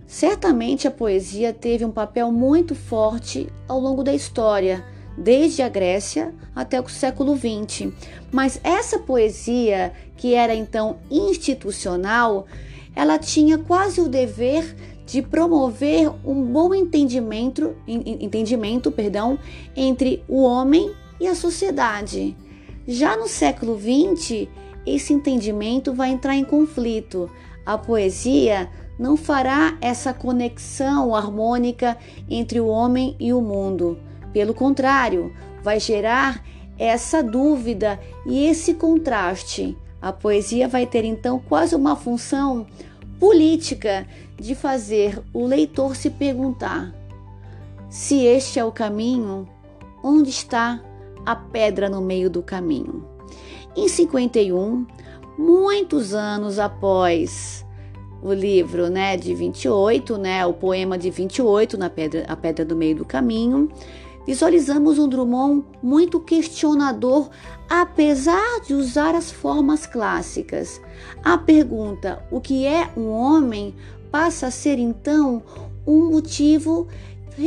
Certamente 0.07 0.87
a 0.87 0.91
poesia 0.91 1.53
teve 1.53 1.85
um 1.85 1.91
papel 1.91 2.31
muito 2.31 2.75
forte 2.75 3.47
ao 3.67 3.79
longo 3.79 4.03
da 4.03 4.13
história, 4.13 4.85
desde 5.17 5.61
a 5.61 5.69
Grécia 5.69 6.33
até 6.55 6.79
o 6.79 6.89
século 6.89 7.35
XX. 7.35 7.93
Mas 8.31 8.59
essa 8.63 8.99
poesia, 8.99 9.93
que 10.17 10.33
era 10.33 10.53
então 10.53 10.97
institucional, 11.09 12.45
ela 12.95 13.17
tinha 13.17 13.57
quase 13.57 14.01
o 14.01 14.09
dever 14.09 14.75
de 15.11 15.21
promover 15.21 16.09
um 16.25 16.41
bom 16.41 16.73
entendimento, 16.73 17.75
entendimento 17.85 18.89
perdão, 18.89 19.37
entre 19.75 20.23
o 20.25 20.41
homem 20.41 20.93
e 21.19 21.27
a 21.27 21.35
sociedade. 21.35 22.33
Já 22.87 23.17
no 23.17 23.27
século 23.27 23.77
XX, 23.77 24.47
esse 24.85 25.11
entendimento 25.11 25.93
vai 25.93 26.11
entrar 26.11 26.37
em 26.37 26.45
conflito. 26.45 27.29
A 27.65 27.77
poesia 27.77 28.69
não 28.97 29.17
fará 29.17 29.77
essa 29.81 30.13
conexão 30.13 31.13
harmônica 31.13 31.97
entre 32.29 32.61
o 32.61 32.67
homem 32.67 33.13
e 33.19 33.33
o 33.33 33.41
mundo. 33.41 33.99
Pelo 34.31 34.53
contrário, 34.53 35.33
vai 35.61 35.77
gerar 35.77 36.41
essa 36.79 37.21
dúvida 37.21 37.99
e 38.25 38.45
esse 38.45 38.75
contraste. 38.75 39.77
A 40.01 40.13
poesia 40.13 40.69
vai 40.69 40.85
ter 40.85 41.03
então 41.03 41.37
quase 41.37 41.75
uma 41.75 41.97
função 41.97 42.65
política 43.21 44.07
de 44.41 44.55
fazer 44.55 45.21
o 45.33 45.45
leitor 45.45 45.95
se 45.95 46.09
perguntar: 46.09 46.93
se 47.89 48.25
este 48.25 48.59
é 48.59 48.65
o 48.65 48.71
caminho, 48.71 49.47
onde 50.03 50.29
está 50.29 50.81
a 51.25 51.35
pedra 51.35 51.87
no 51.87 52.01
meio 52.01 52.29
do 52.29 52.41
caminho? 52.41 53.07
Em 53.75 53.87
51, 53.87 54.85
muitos 55.37 56.13
anos 56.13 56.57
após 56.57 57.65
o 58.21 58.33
livro, 58.33 58.89
né, 58.89 59.15
de 59.15 59.33
28, 59.33 60.17
né, 60.17 60.45
o 60.45 60.53
poema 60.53 60.97
de 60.97 61.09
28 61.09 61.77
na 61.77 61.89
pedra, 61.89 62.25
a 62.27 62.35
pedra 62.35 62.65
do 62.65 62.75
meio 62.75 62.95
do 62.95 63.05
caminho, 63.05 63.69
visualizamos 64.25 64.99
um 64.99 65.07
Drummond 65.07 65.65
muito 65.81 66.19
questionador, 66.19 67.29
apesar 67.69 68.61
de 68.65 68.73
usar 68.73 69.15
as 69.15 69.31
formas 69.31 69.85
clássicas. 69.85 70.81
A 71.23 71.37
pergunta: 71.37 72.23
o 72.31 72.41
que 72.41 72.65
é 72.65 72.89
um 72.97 73.09
homem? 73.09 73.75
Passa 74.11 74.47
a 74.47 74.51
ser 74.51 74.77
então 74.77 75.41
um 75.87 76.09
motivo 76.11 76.87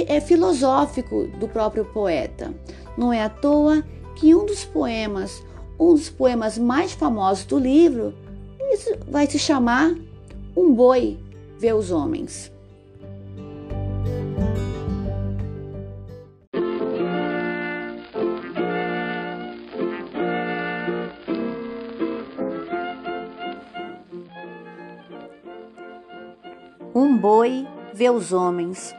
é, 0.09 0.21
filosófico 0.21 1.29
do 1.39 1.47
próprio 1.47 1.85
poeta. 1.85 2.55
Não 2.97 3.13
é 3.13 3.23
à 3.23 3.29
toa 3.29 3.85
que 4.17 4.35
um 4.35 4.47
dos 4.47 4.65
poemas, 4.65 5.45
um 5.79 5.95
dos 5.95 6.09
poemas 6.09 6.57
mais 6.57 6.93
famosos 6.93 7.45
do 7.45 7.59
livro, 7.59 8.15
vai 9.09 9.27
se 9.27 9.39
chamar 9.39 9.95
Um 10.57 10.73
Boi 10.73 11.19
Vê 11.59 11.73
os 11.73 11.91
Homens. 11.91 12.54
Um 27.15 27.17
boi 27.17 27.65
vê 27.93 28.11
os 28.11 28.33
homens, 28.33 28.93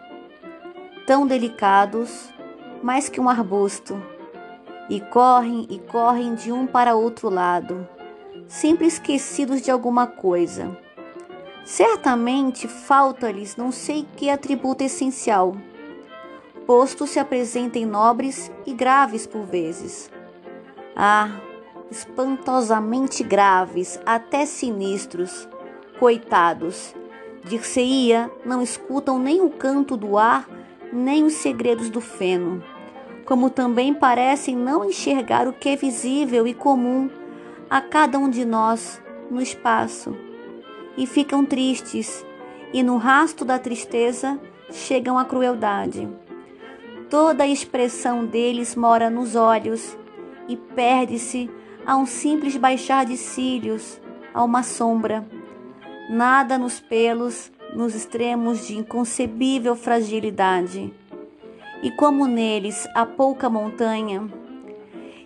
tão 1.05 1.27
delicados, 1.27 2.33
mais 2.81 3.09
que 3.09 3.19
um 3.19 3.27
arbusto, 3.27 4.01
e 4.89 5.01
correm 5.01 5.67
e 5.69 5.79
correm 5.79 6.33
de 6.33 6.49
um 6.49 6.65
para 6.65 6.95
outro 6.95 7.29
lado, 7.29 7.85
sempre 8.47 8.87
esquecidos 8.87 9.61
de 9.61 9.69
alguma 9.69 10.07
coisa. 10.07 10.77
Certamente 11.65 12.69
falta-lhes 12.69 13.57
não 13.57 13.69
sei 13.69 14.07
que 14.15 14.29
atributo 14.29 14.81
essencial, 14.81 15.53
posto 16.65 17.05
se 17.05 17.19
apresentem 17.19 17.85
nobres 17.85 18.49
e 18.65 18.73
graves 18.73 19.27
por 19.27 19.43
vezes. 19.43 20.09
Ah, 20.95 21.41
espantosamente 21.91 23.25
graves, 23.25 23.99
até 24.05 24.45
sinistros, 24.45 25.49
coitados 25.99 26.95
Dir-se-ia, 27.45 28.31
não 28.43 28.59
escutam 28.59 29.19
nem 29.19 29.39
o 29.39 29.51
canto 29.51 29.95
do 29.95 30.17
ar, 30.17 30.49
nem 30.91 31.23
os 31.23 31.33
segredos 31.33 31.91
do 31.91 32.01
feno, 32.01 32.63
como 33.23 33.51
também 33.51 33.93
parecem 33.93 34.55
não 34.55 34.83
enxergar 34.83 35.47
o 35.47 35.53
que 35.53 35.69
é 35.69 35.75
visível 35.75 36.47
e 36.47 36.55
comum 36.55 37.07
a 37.69 37.79
cada 37.81 38.17
um 38.17 38.31
de 38.31 38.43
nós 38.43 38.99
no 39.29 39.39
espaço, 39.39 40.17
e 40.97 41.05
ficam 41.05 41.45
tristes, 41.45 42.25
e 42.73 42.81
no 42.81 42.97
rasto 42.97 43.45
da 43.45 43.59
tristeza 43.59 44.39
chegam 44.71 45.15
à 45.15 45.23
crueldade. 45.23 46.09
Toda 47.11 47.43
a 47.43 47.47
expressão 47.47 48.25
deles 48.25 48.75
mora 48.75 49.07
nos 49.07 49.35
olhos 49.35 49.95
e 50.47 50.57
perde-se 50.57 51.47
a 51.85 51.95
um 51.95 52.07
simples 52.07 52.57
baixar 52.57 53.05
de 53.05 53.15
cílios, 53.17 54.01
a 54.33 54.43
uma 54.43 54.63
sombra 54.63 55.23
nada 56.09 56.57
nos 56.57 56.79
pelos, 56.79 57.51
nos 57.73 57.95
extremos 57.95 58.67
de 58.67 58.77
inconcebível 58.77 59.75
fragilidade. 59.75 60.93
E 61.81 61.91
como 61.91 62.25
neles 62.25 62.87
há 62.95 63.05
pouca 63.05 63.49
montanha, 63.49 64.27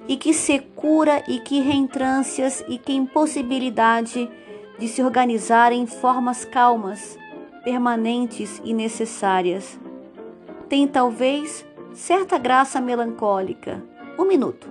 e 0.08 0.18
que 0.18 0.34
secura 0.34 1.24
e 1.28 1.40
que 1.40 1.60
reentrâncias 1.62 2.64
e 2.68 2.78
que 2.78 2.94
impossibilidade 2.94 4.30
de 4.80 4.88
se 4.88 5.04
organizar 5.04 5.72
em 5.72 5.86
formas 5.86 6.44
calmas, 6.44 7.18
permanentes 7.64 8.60
e 8.64 8.74
necessárias. 8.74 9.80
Tem 10.68 10.88
talvez 10.88 11.64
certa 11.94 12.38
graça 12.38 12.82
melancólica. 12.82 13.84
Um 14.18 14.26
minuto. 14.26 14.68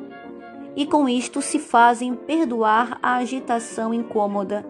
E 0.74 0.86
com 0.86 1.08
isto 1.08 1.40
se 1.40 1.58
fazem 1.58 2.14
perdoar 2.14 2.98
a 3.02 3.16
agitação 3.16 3.94
incômoda 3.94 4.64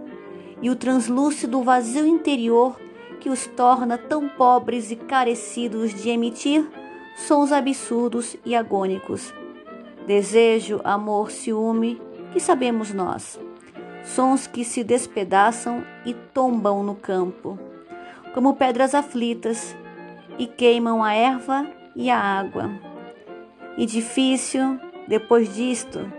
e 0.60 0.70
o 0.70 0.76
translúcido 0.76 1.62
vazio 1.62 2.06
interior 2.06 2.78
que 3.20 3.28
os 3.28 3.46
torna 3.46 3.98
tão 3.98 4.28
pobres 4.28 4.90
e 4.90 4.96
carecidos 4.96 5.92
de 5.94 6.08
emitir 6.10 6.68
sons 7.16 7.50
absurdos 7.50 8.36
e 8.44 8.54
agônicos. 8.54 9.34
Desejo, 10.06 10.80
amor, 10.84 11.30
ciúme, 11.30 12.00
que 12.32 12.40
sabemos 12.40 12.94
nós. 12.94 13.38
Sons 14.04 14.46
que 14.46 14.64
se 14.64 14.82
despedaçam 14.82 15.84
e 16.06 16.14
tombam 16.14 16.82
no 16.82 16.94
campo, 16.94 17.58
como 18.32 18.54
pedras 18.54 18.94
aflitas, 18.94 19.76
e 20.38 20.46
queimam 20.46 21.02
a 21.02 21.12
erva 21.12 21.66
e 21.94 22.08
a 22.08 22.18
água. 22.18 22.70
E 23.76 23.84
difícil, 23.84 24.78
depois 25.06 25.54
disto, 25.54 26.10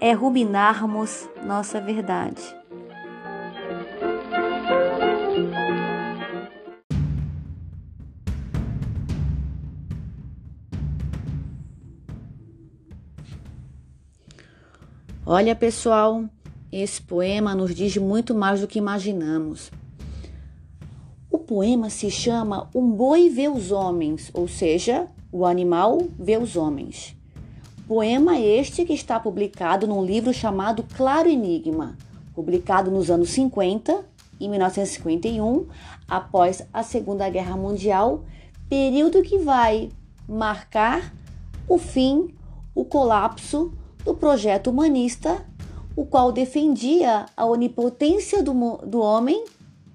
é 0.00 0.12
ruminarmos 0.12 1.28
nossa 1.44 1.80
verdade. 1.80 2.61
Olha, 15.24 15.54
pessoal, 15.54 16.24
esse 16.72 17.00
poema 17.00 17.54
nos 17.54 17.72
diz 17.72 17.96
muito 17.96 18.34
mais 18.34 18.60
do 18.60 18.66
que 18.66 18.80
imaginamos. 18.80 19.70
O 21.30 21.38
poema 21.38 21.88
se 21.90 22.10
chama 22.10 22.68
Um 22.74 22.90
boi 22.90 23.30
vê 23.30 23.46
os 23.48 23.70
homens, 23.70 24.32
ou 24.34 24.48
seja, 24.48 25.06
o 25.30 25.46
animal 25.46 26.02
vê 26.18 26.36
os 26.36 26.56
homens. 26.56 27.16
Poema 27.86 28.36
este 28.40 28.84
que 28.84 28.94
está 28.94 29.20
publicado 29.20 29.86
num 29.86 30.04
livro 30.04 30.34
chamado 30.34 30.84
Claro 30.96 31.28
Enigma, 31.28 31.96
publicado 32.34 32.90
nos 32.90 33.08
anos 33.08 33.30
50, 33.30 34.04
em 34.40 34.50
1951, 34.50 35.68
após 36.08 36.66
a 36.72 36.82
Segunda 36.82 37.30
Guerra 37.30 37.56
Mundial, 37.56 38.24
período 38.68 39.22
que 39.22 39.38
vai 39.38 39.88
marcar 40.28 41.14
o 41.68 41.78
fim, 41.78 42.34
o 42.74 42.84
colapso 42.84 43.72
do 44.04 44.14
projeto 44.14 44.68
humanista, 44.70 45.44
o 45.94 46.04
qual 46.04 46.32
defendia 46.32 47.26
a 47.36 47.44
onipotência 47.44 48.42
do, 48.42 48.52
do 48.86 49.00
homem 49.00 49.44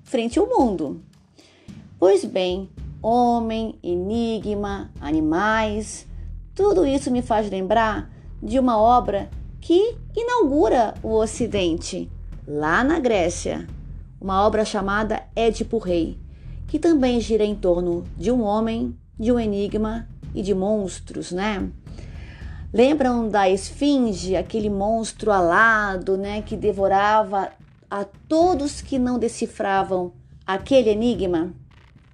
frente 0.04 0.40
ao 0.40 0.48
mundo. 0.48 1.02
Pois 2.00 2.24
bem, 2.24 2.70
homem, 3.02 3.76
enigma, 3.82 4.92
animais, 5.02 6.08
tudo 6.54 6.86
isso 6.86 7.12
me 7.12 7.22
faz 7.22 7.50
lembrar 7.50 8.10
de 8.42 8.60
uma 8.60 8.80
obra 8.80 9.30
que 9.60 9.96
inaugura 10.16 10.94
o 11.04 11.14
Ocidente, 11.14 12.10
lá 12.48 12.84
na 12.84 13.00
Grécia, 13.00 13.68
uma 14.20 14.46
obra 14.46 14.64
chamada 14.64 15.24
Édipo 15.36 15.78
Rei, 15.78 16.18
que 16.68 16.80
também 16.80 17.20
gira 17.20 17.44
em 17.44 17.56
torno 17.56 18.04
de 18.16 18.32
um 18.32 18.44
homem, 18.44 18.96
de 19.20 19.32
um 19.32 19.40
enigma 19.40 20.08
e 20.34 20.42
de 20.42 20.54
monstros, 20.54 21.32
né? 21.32 21.70
Lembram 22.74 23.30
da 23.30 23.50
esfinge, 23.50 24.36
aquele 24.36 24.70
monstro 24.70 25.32
alado, 25.32 26.18
né, 26.18 26.42
que 26.42 26.58
devorava 26.58 27.52
a 27.90 28.04
todos 28.04 28.82
que 28.82 29.00
não 29.00 29.18
decifravam 29.18 30.12
aquele 30.46 30.90
enigma? 30.90 31.54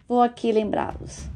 Vou 0.07 0.21
aqui 0.21 0.51
lembrá-los. 0.51 1.27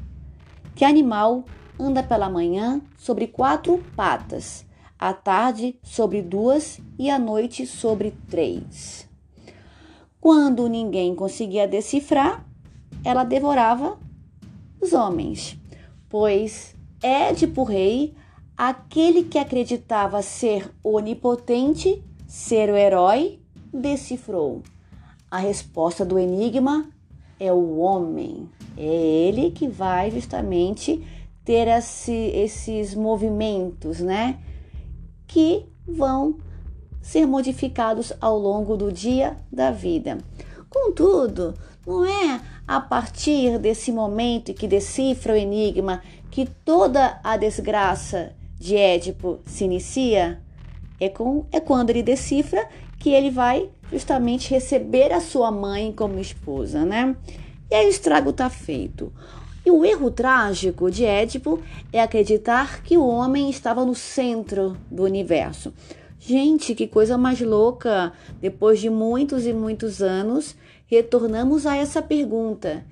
Que 0.76 0.84
animal 0.84 1.44
anda 1.78 2.00
pela 2.00 2.30
manhã 2.30 2.80
sobre 2.96 3.26
quatro 3.26 3.84
patas, 3.96 4.64
à 4.96 5.12
tarde 5.12 5.76
sobre 5.82 6.22
duas 6.22 6.80
e 6.96 7.10
à 7.10 7.18
noite 7.18 7.66
sobre 7.66 8.12
três. 8.30 9.08
Quando 10.20 10.68
ninguém 10.68 11.14
conseguia 11.14 11.66
decifrar, 11.66 12.44
ela 13.04 13.24
devorava 13.24 13.98
os 14.80 14.92
homens, 14.92 15.58
pois 16.08 16.76
Édipo 17.02 17.64
Rei 17.64 18.14
Aquele 18.58 19.22
que 19.22 19.38
acreditava 19.38 20.20
ser 20.20 20.68
onipotente, 20.82 22.02
ser 22.26 22.68
o 22.70 22.76
herói, 22.76 23.38
decifrou. 23.72 24.64
A 25.30 25.38
resposta 25.38 26.04
do 26.04 26.18
enigma 26.18 26.90
é 27.38 27.52
o 27.52 27.78
homem. 27.78 28.50
É 28.76 28.82
ele 28.82 29.52
que 29.52 29.68
vai 29.68 30.10
justamente 30.10 31.06
ter 31.44 31.68
esse, 31.68 32.12
esses 32.12 32.96
movimentos, 32.96 34.00
né? 34.00 34.40
Que 35.28 35.64
vão 35.86 36.38
ser 37.00 37.26
modificados 37.26 38.12
ao 38.20 38.36
longo 38.36 38.76
do 38.76 38.90
dia 38.90 39.36
da 39.52 39.70
vida. 39.70 40.18
Contudo, 40.68 41.54
não 41.86 42.04
é 42.04 42.40
a 42.66 42.80
partir 42.80 43.56
desse 43.60 43.92
momento 43.92 44.52
que 44.52 44.66
decifra 44.66 45.34
o 45.34 45.36
enigma 45.36 46.02
que 46.28 46.44
toda 46.44 47.20
a 47.22 47.36
desgraça 47.36 48.36
de 48.58 48.76
Édipo 48.76 49.40
se 49.46 49.64
inicia 49.64 50.42
é, 51.00 51.08
com, 51.08 51.46
é 51.52 51.60
quando 51.60 51.90
ele 51.90 52.02
decifra 52.02 52.68
que 52.98 53.10
ele 53.10 53.30
vai 53.30 53.70
justamente 53.90 54.50
receber 54.50 55.12
a 55.12 55.20
sua 55.20 55.50
mãe 55.50 55.92
como 55.92 56.18
esposa, 56.18 56.84
né? 56.84 57.16
E 57.70 57.74
aí 57.74 57.86
o 57.86 57.90
estrago 57.90 58.30
está 58.30 58.50
feito. 58.50 59.12
E 59.64 59.70
o 59.70 59.84
erro 59.84 60.10
trágico 60.10 60.90
de 60.90 61.04
Édipo 61.04 61.60
é 61.92 62.00
acreditar 62.00 62.82
que 62.82 62.96
o 62.96 63.06
homem 63.06 63.50
estava 63.50 63.84
no 63.84 63.94
centro 63.94 64.76
do 64.90 65.04
universo. 65.04 65.72
Gente, 66.18 66.74
que 66.74 66.86
coisa 66.86 67.16
mais 67.16 67.40
louca! 67.40 68.12
Depois 68.40 68.80
de 68.80 68.90
muitos 68.90 69.46
e 69.46 69.52
muitos 69.52 70.02
anos, 70.02 70.56
retornamos 70.86 71.66
a 71.66 71.76
essa 71.76 72.02
pergunta 72.02 72.84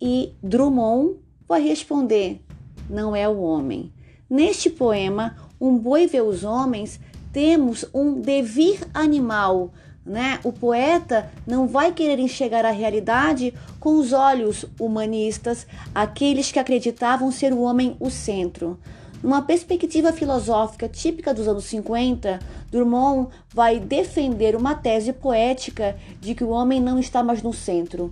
e 0.00 0.34
Drummond 0.42 1.16
vai 1.48 1.62
responder: 1.62 2.42
não 2.90 3.14
é 3.14 3.28
o 3.28 3.40
homem, 3.40 3.92
Neste 4.28 4.68
poema, 4.68 5.36
Um 5.58 5.78
boi 5.78 6.06
vê 6.06 6.20
os 6.20 6.44
homens, 6.44 7.00
temos 7.32 7.86
um 7.94 8.20
devir 8.20 8.80
animal, 8.92 9.72
né? 10.04 10.38
O 10.44 10.52
poeta 10.52 11.30
não 11.46 11.66
vai 11.66 11.92
querer 11.92 12.18
enxergar 12.18 12.64
a 12.64 12.70
realidade 12.70 13.54
com 13.80 13.98
os 13.98 14.12
olhos 14.12 14.66
humanistas, 14.78 15.66
aqueles 15.94 16.52
que 16.52 16.58
acreditavam 16.58 17.30
ser 17.32 17.52
o 17.52 17.62
homem 17.62 17.96
o 17.98 18.10
centro. 18.10 18.78
Numa 19.22 19.42
perspectiva 19.42 20.12
filosófica 20.12 20.88
típica 20.88 21.32
dos 21.32 21.48
anos 21.48 21.64
50, 21.64 22.38
Drummond 22.70 23.28
vai 23.54 23.80
defender 23.80 24.54
uma 24.54 24.74
tese 24.74 25.12
poética 25.12 25.96
de 26.20 26.34
que 26.34 26.44
o 26.44 26.50
homem 26.50 26.80
não 26.80 26.98
está 26.98 27.22
mais 27.22 27.42
no 27.42 27.52
centro. 27.52 28.10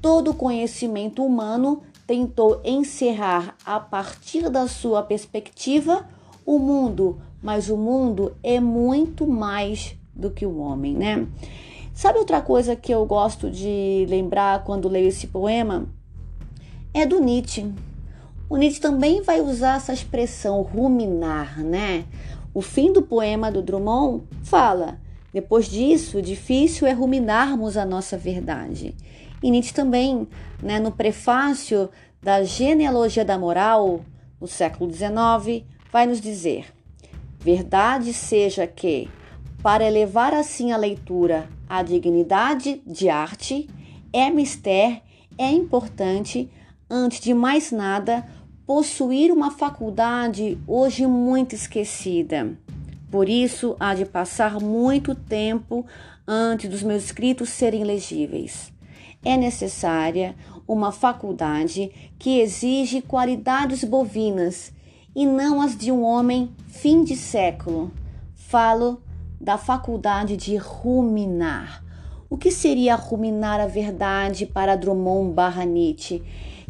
Todo 0.00 0.34
conhecimento 0.34 1.24
humano 1.24 1.82
tentou 2.06 2.60
encerrar 2.64 3.56
a 3.64 3.78
partir 3.78 4.48
da 4.50 4.66
sua 4.66 5.02
perspectiva 5.02 6.06
o 6.44 6.58
mundo, 6.58 7.20
mas 7.42 7.68
o 7.68 7.76
mundo 7.76 8.36
é 8.42 8.60
muito 8.60 9.26
mais 9.26 9.96
do 10.14 10.30
que 10.30 10.44
o 10.44 10.58
homem, 10.58 10.94
né? 10.94 11.26
Sabe 11.94 12.18
outra 12.18 12.40
coisa 12.40 12.74
que 12.74 12.92
eu 12.92 13.04
gosto 13.04 13.50
de 13.50 14.06
lembrar 14.08 14.64
quando 14.64 14.88
leio 14.88 15.08
esse 15.08 15.26
poema? 15.26 15.86
É 16.94 17.06
do 17.06 17.20
Nietzsche. 17.20 17.72
O 18.48 18.56
Nietzsche 18.56 18.80
também 18.80 19.22
vai 19.22 19.40
usar 19.40 19.76
essa 19.76 19.92
expressão 19.92 20.62
ruminar, 20.62 21.60
né? 21.60 22.04
O 22.54 22.60
fim 22.60 22.92
do 22.92 23.02
poema 23.02 23.50
do 23.50 23.62
Drummond 23.62 24.24
fala: 24.42 24.98
depois 25.32 25.66
disso, 25.66 26.20
difícil 26.20 26.86
é 26.86 26.92
ruminarmos 26.92 27.78
a 27.78 27.86
nossa 27.86 28.18
verdade. 28.18 28.94
E 29.42 29.50
Nietzsche 29.50 29.74
também, 29.74 30.28
né, 30.62 30.78
no 30.78 30.92
prefácio 30.92 31.90
da 32.22 32.44
Genealogia 32.44 33.24
da 33.24 33.36
Moral, 33.36 34.04
no 34.40 34.46
século 34.46 34.88
XIX, 34.88 35.64
vai 35.90 36.06
nos 36.06 36.20
dizer: 36.20 36.66
verdade 37.40 38.12
seja 38.12 38.66
que, 38.66 39.08
para 39.60 39.84
elevar 39.84 40.32
assim 40.32 40.70
a 40.70 40.76
leitura 40.76 41.48
à 41.68 41.82
dignidade 41.82 42.80
de 42.86 43.08
arte, 43.08 43.68
é 44.12 44.30
mister, 44.30 45.02
é 45.36 45.50
importante, 45.50 46.48
antes 46.88 47.18
de 47.18 47.34
mais 47.34 47.72
nada, 47.72 48.24
possuir 48.64 49.32
uma 49.32 49.50
faculdade 49.50 50.56
hoje 50.68 51.04
muito 51.04 51.56
esquecida. 51.56 52.56
Por 53.10 53.28
isso, 53.28 53.76
há 53.80 53.92
de 53.92 54.06
passar 54.06 54.60
muito 54.60 55.14
tempo 55.14 55.84
antes 56.26 56.70
dos 56.70 56.82
meus 56.82 57.04
escritos 57.04 57.48
serem 57.48 57.82
legíveis 57.82 58.71
é 59.24 59.36
necessária 59.36 60.34
uma 60.66 60.92
faculdade 60.92 61.90
que 62.18 62.40
exige 62.40 63.02
qualidades 63.02 63.84
bovinas 63.84 64.72
e 65.14 65.26
não 65.26 65.60
as 65.60 65.76
de 65.76 65.92
um 65.92 66.02
homem 66.02 66.50
fim 66.66 67.04
de 67.04 67.16
século. 67.16 67.90
Falo 68.34 69.02
da 69.40 69.58
faculdade 69.58 70.36
de 70.36 70.56
ruminar. 70.56 71.84
O 72.30 72.36
que 72.36 72.50
seria 72.50 72.94
ruminar 72.94 73.60
a 73.60 73.66
verdade 73.66 74.46
para 74.46 74.76
Drummond 74.76 75.34
barra 75.34 75.64
Nietzsche? 75.64 76.22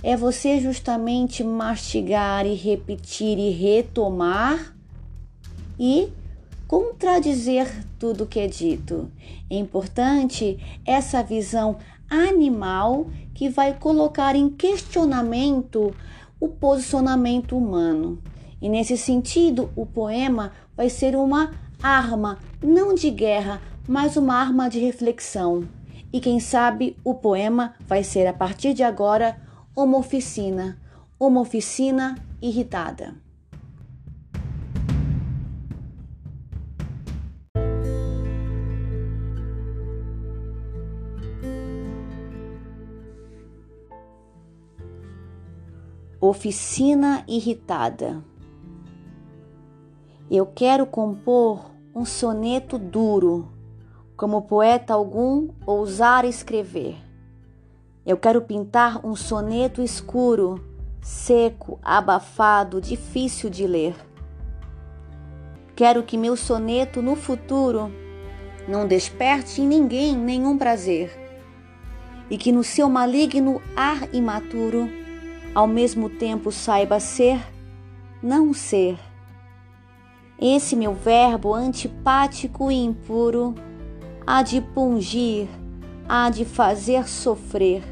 É 0.03 0.17
você 0.17 0.59
justamente 0.59 1.45
mastigar 1.45 2.45
e 2.45 2.55
repetir 2.55 3.38
e 3.38 3.51
retomar 3.51 4.75
e 5.79 6.09
contradizer 6.67 7.69
tudo 7.99 8.27
que 8.27 8.41
é 8.41 8.49
dito. 8.49 9.09
É 9.49 9.55
importante 9.55 10.59
essa 10.85 11.23
visão 11.23 11.77
animal 12.12 13.07
que 13.35 13.48
vai 13.48 13.75
colocar 13.75 14.37
em 14.37 14.51
questionamento 14.51 15.94
o 16.38 16.48
posicionamento 16.48 17.57
humano. 17.57 18.18
E 18.61 18.68
nesse 18.68 18.96
sentido, 18.96 19.70
o 19.75 19.87
poema 19.87 20.53
vai 20.77 20.88
ser 20.88 21.16
uma 21.16 21.53
arma, 21.83 22.38
não 22.62 22.94
de 22.94 23.11
guerra, 23.11 23.61
mas 23.88 24.16
uma 24.16 24.35
arma 24.35 24.68
de 24.68 24.79
reflexão. 24.79 25.66
E 26.12 26.20
quem 26.20 26.38
sabe 26.38 26.96
o 27.03 27.14
poema 27.14 27.75
vai 27.81 28.05
ser 28.05 28.27
a 28.27 28.33
partir 28.33 28.75
de 28.75 28.83
agora 28.83 29.37
uma 29.75 29.96
oficina, 29.96 30.79
uma 31.18 31.40
oficina 31.40 32.16
irritada. 32.40 33.14
Oficina 46.24 47.24
irritada. 47.26 48.22
Eu 50.30 50.46
quero 50.46 50.87
compor 50.87 51.72
um 51.92 52.04
soneto 52.04 52.78
duro, 52.78 53.48
como 54.16 54.42
poeta 54.42 54.94
algum 54.94 55.48
ousar 55.66 56.24
escrever. 56.24 56.94
Eu 58.06 58.16
quero 58.16 58.40
pintar 58.40 59.04
um 59.04 59.16
soneto 59.16 59.82
escuro, 59.82 60.64
seco, 61.00 61.80
abafado, 61.82 62.80
difícil 62.80 63.50
de 63.50 63.66
ler. 63.66 63.96
Quero 65.74 66.04
que 66.04 66.16
meu 66.16 66.37
soneto 66.37 67.02
no 67.02 67.16
futuro 67.16 67.90
não 68.68 68.87
desperte 68.87 69.61
em 69.61 69.66
ninguém 69.66 70.16
nenhum 70.16 70.56
prazer, 70.56 71.11
e 72.30 72.38
que 72.38 72.52
no 72.52 72.62
seu 72.62 72.88
maligno 72.88 73.61
ar 73.74 74.14
imaturo 74.14 75.02
ao 75.55 75.67
mesmo 75.67 76.09
tempo 76.09 76.51
saiba 76.51 76.99
ser, 76.99 77.41
não 78.23 78.55
ser. 78.55 78.99
Esse 80.41 80.75
meu 80.75 80.95
verbo 80.95 81.55
antipático 81.55 82.71
e 82.71 82.75
impuro 82.75 83.55
há 84.27 84.43
de 84.43 84.61
pungir, 84.61 85.47
há 86.09 86.31
de 86.31 86.45
fazer 86.45 87.09
sofrer. 87.09 87.83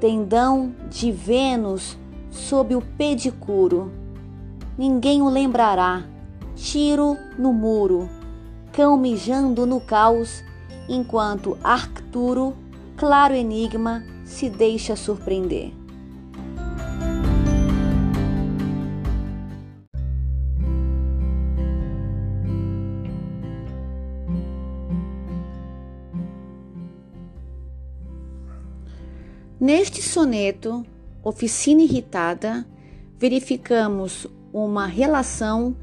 Tendão 0.00 0.74
de 0.90 1.12
Vênus 1.12 1.96
sob 2.30 2.74
o 2.74 2.80
pedicuro. 2.80 3.92
Ninguém 4.76 5.22
o 5.22 5.28
lembrará. 5.28 6.04
Tiro 6.56 7.16
no 7.38 7.52
muro, 7.52 8.08
cão 8.72 8.96
mijando 8.96 9.66
no 9.66 9.80
caos, 9.80 10.42
enquanto 10.88 11.58
Arcturo, 11.62 12.54
claro 12.96 13.34
enigma, 13.34 14.04
se 14.24 14.48
deixa 14.48 14.94
surpreender. 14.94 15.83
Neste 29.66 30.02
soneto, 30.02 30.84
Oficina 31.22 31.80
Irritada, 31.80 32.66
verificamos 33.18 34.26
uma 34.52 34.84
relação 34.84 35.74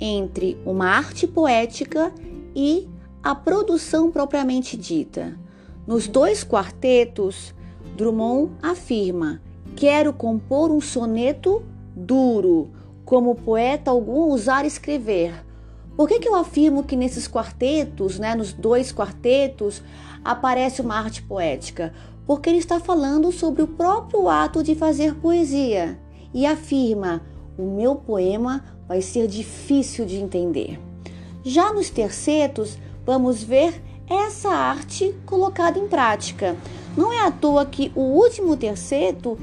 entre 0.00 0.60
uma 0.66 0.88
arte 0.88 1.24
poética 1.24 2.12
e 2.52 2.88
a 3.22 3.36
produção 3.36 4.10
propriamente 4.10 4.76
dita. 4.76 5.38
Nos 5.86 6.08
dois 6.08 6.42
quartetos, 6.42 7.54
Drummond 7.96 8.54
afirma: 8.60 9.40
Quero 9.76 10.12
compor 10.12 10.72
um 10.72 10.80
soneto 10.80 11.62
duro, 11.94 12.72
como 13.04 13.36
poeta 13.36 13.92
algum 13.92 14.32
usar 14.32 14.64
escrever. 14.64 15.32
Por 15.96 16.08
que, 16.08 16.18
que 16.18 16.28
eu 16.28 16.34
afirmo 16.34 16.82
que 16.82 16.96
nesses 16.96 17.28
quartetos, 17.28 18.18
né, 18.18 18.34
nos 18.34 18.52
dois 18.52 18.90
quartetos, 18.90 19.80
aparece 20.24 20.80
uma 20.80 20.96
arte 20.96 21.22
poética? 21.22 21.94
Porque 22.28 22.50
ele 22.50 22.58
está 22.58 22.78
falando 22.78 23.32
sobre 23.32 23.62
o 23.62 23.66
próprio 23.66 24.28
ato 24.28 24.62
de 24.62 24.74
fazer 24.74 25.14
poesia 25.14 25.98
e 26.34 26.44
afirma: 26.44 27.22
o 27.56 27.62
meu 27.62 27.96
poema 27.96 28.62
vai 28.86 29.00
ser 29.00 29.26
difícil 29.26 30.04
de 30.04 30.16
entender. 30.16 30.78
Já 31.42 31.72
nos 31.72 31.88
tercetos, 31.88 32.76
vamos 33.06 33.42
ver 33.42 33.82
essa 34.06 34.50
arte 34.50 35.14
colocada 35.24 35.78
em 35.78 35.88
prática. 35.88 36.54
Não 36.94 37.10
é 37.10 37.26
à 37.26 37.30
toa 37.30 37.64
que 37.64 37.90
o 37.94 38.02
último 38.02 38.58
terceto 38.58 39.38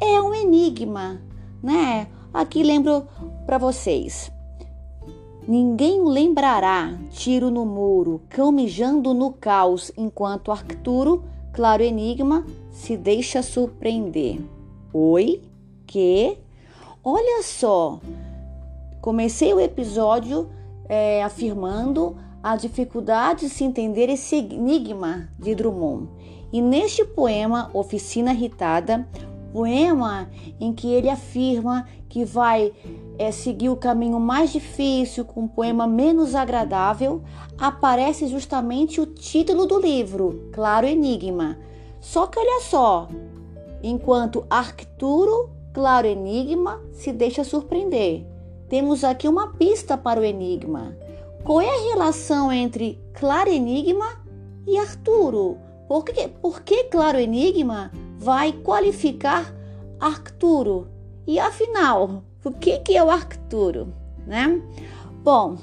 é 0.00 0.20
um 0.20 0.32
enigma, 0.32 1.20
né? 1.60 2.06
Aqui 2.32 2.62
lembro 2.62 3.04
para 3.46 3.58
vocês. 3.58 4.30
Ninguém 5.46 6.04
lembrará, 6.04 6.96
tiro 7.10 7.50
no 7.50 7.64
muro, 7.64 8.20
cão 8.28 8.52
mijando 8.52 9.12
no 9.12 9.32
caos, 9.32 9.90
enquanto 9.96 10.52
Arcturo 10.52 11.24
claro 11.58 11.82
enigma, 11.82 12.46
se 12.70 12.96
deixa 12.96 13.42
surpreender. 13.42 14.38
Oi? 14.94 15.42
Que? 15.88 16.38
Olha 17.02 17.42
só, 17.42 17.98
comecei 19.00 19.52
o 19.52 19.58
episódio 19.58 20.48
é, 20.88 21.20
afirmando 21.20 22.16
a 22.40 22.54
dificuldade 22.54 23.40
de 23.40 23.48
se 23.48 23.64
entender 23.64 24.08
esse 24.08 24.36
enigma 24.36 25.28
de 25.36 25.52
Drummond. 25.56 26.08
E 26.52 26.62
neste 26.62 27.04
poema, 27.04 27.68
Oficina 27.74 28.32
Irritada, 28.32 29.04
poema 29.52 30.28
em 30.60 30.72
que 30.72 30.92
ele 30.92 31.08
afirma 31.08 31.86
que 32.08 32.24
vai 32.24 32.72
é, 33.18 33.30
seguir 33.30 33.68
o 33.68 33.76
caminho 33.76 34.18
mais 34.18 34.52
difícil, 34.52 35.24
com 35.24 35.42
um 35.42 35.48
poema 35.48 35.86
menos 35.86 36.34
agradável, 36.34 37.22
aparece 37.58 38.26
justamente 38.28 39.00
o 39.00 39.06
título 39.06 39.66
do 39.66 39.78
livro, 39.78 40.48
Claro 40.52 40.86
Enigma. 40.86 41.58
Só 42.00 42.26
que 42.26 42.38
olha 42.38 42.60
só, 42.62 43.08
enquanto 43.82 44.46
Arcturo, 44.48 45.50
Claro 45.72 46.06
Enigma, 46.06 46.80
se 46.92 47.12
deixa 47.12 47.44
surpreender. 47.44 48.24
Temos 48.68 49.04
aqui 49.04 49.28
uma 49.28 49.48
pista 49.54 49.96
para 49.96 50.20
o 50.20 50.24
enigma. 50.24 50.96
Qual 51.42 51.60
é 51.60 51.68
a 51.68 51.94
relação 51.94 52.52
entre 52.52 53.00
Claro 53.14 53.48
Enigma 53.48 54.06
e 54.66 54.76
Arturo? 54.76 55.56
Por 55.88 56.04
que, 56.04 56.28
por 56.28 56.60
que 56.60 56.84
Claro 56.84 57.18
Enigma 57.18 57.90
vai 58.18 58.52
qualificar 58.52 59.54
Arcturo? 60.00 60.88
E 61.26 61.38
afinal, 61.38 62.22
o 62.44 62.50
que, 62.50 62.78
que 62.78 62.96
é 62.96 63.02
o 63.02 63.10
Arcturo? 63.10 63.92
Né? 64.26 64.60
Bom, 65.22 65.56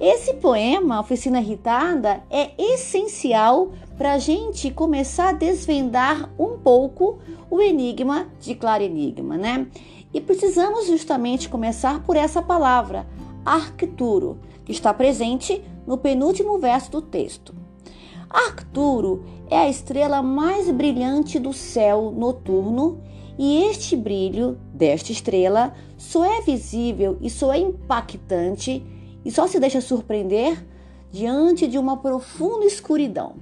esse 0.00 0.34
poema, 0.34 1.00
Oficina 1.00 1.40
Irritada, 1.40 2.22
é 2.30 2.50
essencial 2.58 3.72
para 3.96 4.14
a 4.14 4.18
gente 4.18 4.70
começar 4.70 5.30
a 5.30 5.32
desvendar 5.32 6.30
um 6.38 6.58
pouco 6.58 7.18
o 7.50 7.60
enigma 7.60 8.26
de 8.40 8.54
Claro 8.54 8.82
Enigma, 8.82 9.36
né? 9.36 9.66
E 10.12 10.20
precisamos 10.20 10.86
justamente 10.86 11.48
começar 11.48 12.02
por 12.02 12.16
essa 12.16 12.42
palavra, 12.42 13.06
Arcturo, 13.44 14.38
que 14.64 14.72
está 14.72 14.92
presente 14.92 15.62
no 15.86 15.96
penúltimo 15.96 16.58
verso 16.58 16.90
do 16.90 17.02
texto. 17.02 17.54
Arcturo 18.28 19.24
é 19.52 19.58
a 19.58 19.68
estrela 19.68 20.22
mais 20.22 20.70
brilhante 20.70 21.38
do 21.38 21.52
céu 21.52 22.10
noturno 22.16 23.02
e 23.38 23.64
este 23.64 23.94
brilho 23.94 24.58
desta 24.72 25.12
estrela 25.12 25.74
só 25.98 26.24
é 26.24 26.40
visível 26.40 27.18
e 27.20 27.28
só 27.28 27.52
é 27.52 27.58
impactante 27.58 28.82
e 29.22 29.30
só 29.30 29.46
se 29.46 29.60
deixa 29.60 29.82
surpreender 29.82 30.66
diante 31.10 31.66
de 31.68 31.76
uma 31.76 31.98
profunda 31.98 32.64
escuridão. 32.64 33.34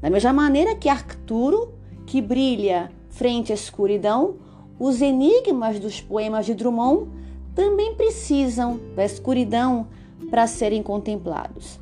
Da 0.00 0.08
mesma 0.08 0.32
maneira 0.32 0.76
que 0.76 0.88
Arcturo, 0.88 1.74
que 2.06 2.22
brilha 2.22 2.92
frente 3.08 3.50
à 3.50 3.56
escuridão, 3.56 4.36
os 4.78 5.02
enigmas 5.02 5.80
dos 5.80 6.00
poemas 6.00 6.46
de 6.46 6.54
Drummond 6.54 7.10
também 7.56 7.96
precisam 7.96 8.78
da 8.94 9.04
escuridão 9.04 9.88
para 10.30 10.46
serem 10.46 10.80
contemplados. 10.80 11.80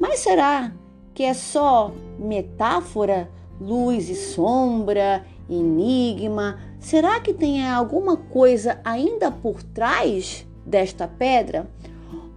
Mas 0.00 0.20
será 0.20 0.72
que 1.16 1.22
é 1.22 1.32
só 1.32 1.92
metáfora, 2.18 3.30
luz 3.58 4.10
e 4.10 4.14
sombra, 4.14 5.24
enigma? 5.48 6.58
Será 6.78 7.18
que 7.20 7.32
tem 7.32 7.66
alguma 7.66 8.18
coisa 8.18 8.78
ainda 8.84 9.30
por 9.30 9.62
trás 9.62 10.46
desta 10.66 11.08
pedra? 11.08 11.70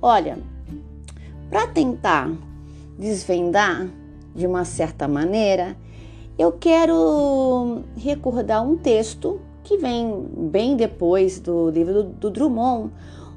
Olha, 0.02 0.40
para 1.50 1.68
tentar 1.68 2.32
desvendar 2.98 3.86
de 4.34 4.48
uma 4.48 4.64
certa 4.64 5.10
maneira, 5.10 5.76
eu 6.38 6.54
quero 6.54 7.84
recordar 7.98 8.66
um 8.66 8.78
texto 8.78 9.42
que 9.62 9.76
vem 9.76 10.26
bem 10.50 10.78
depois 10.78 11.38
do 11.38 11.70
livro 11.70 12.04
do, 12.04 12.30
Drummond, 12.30 12.94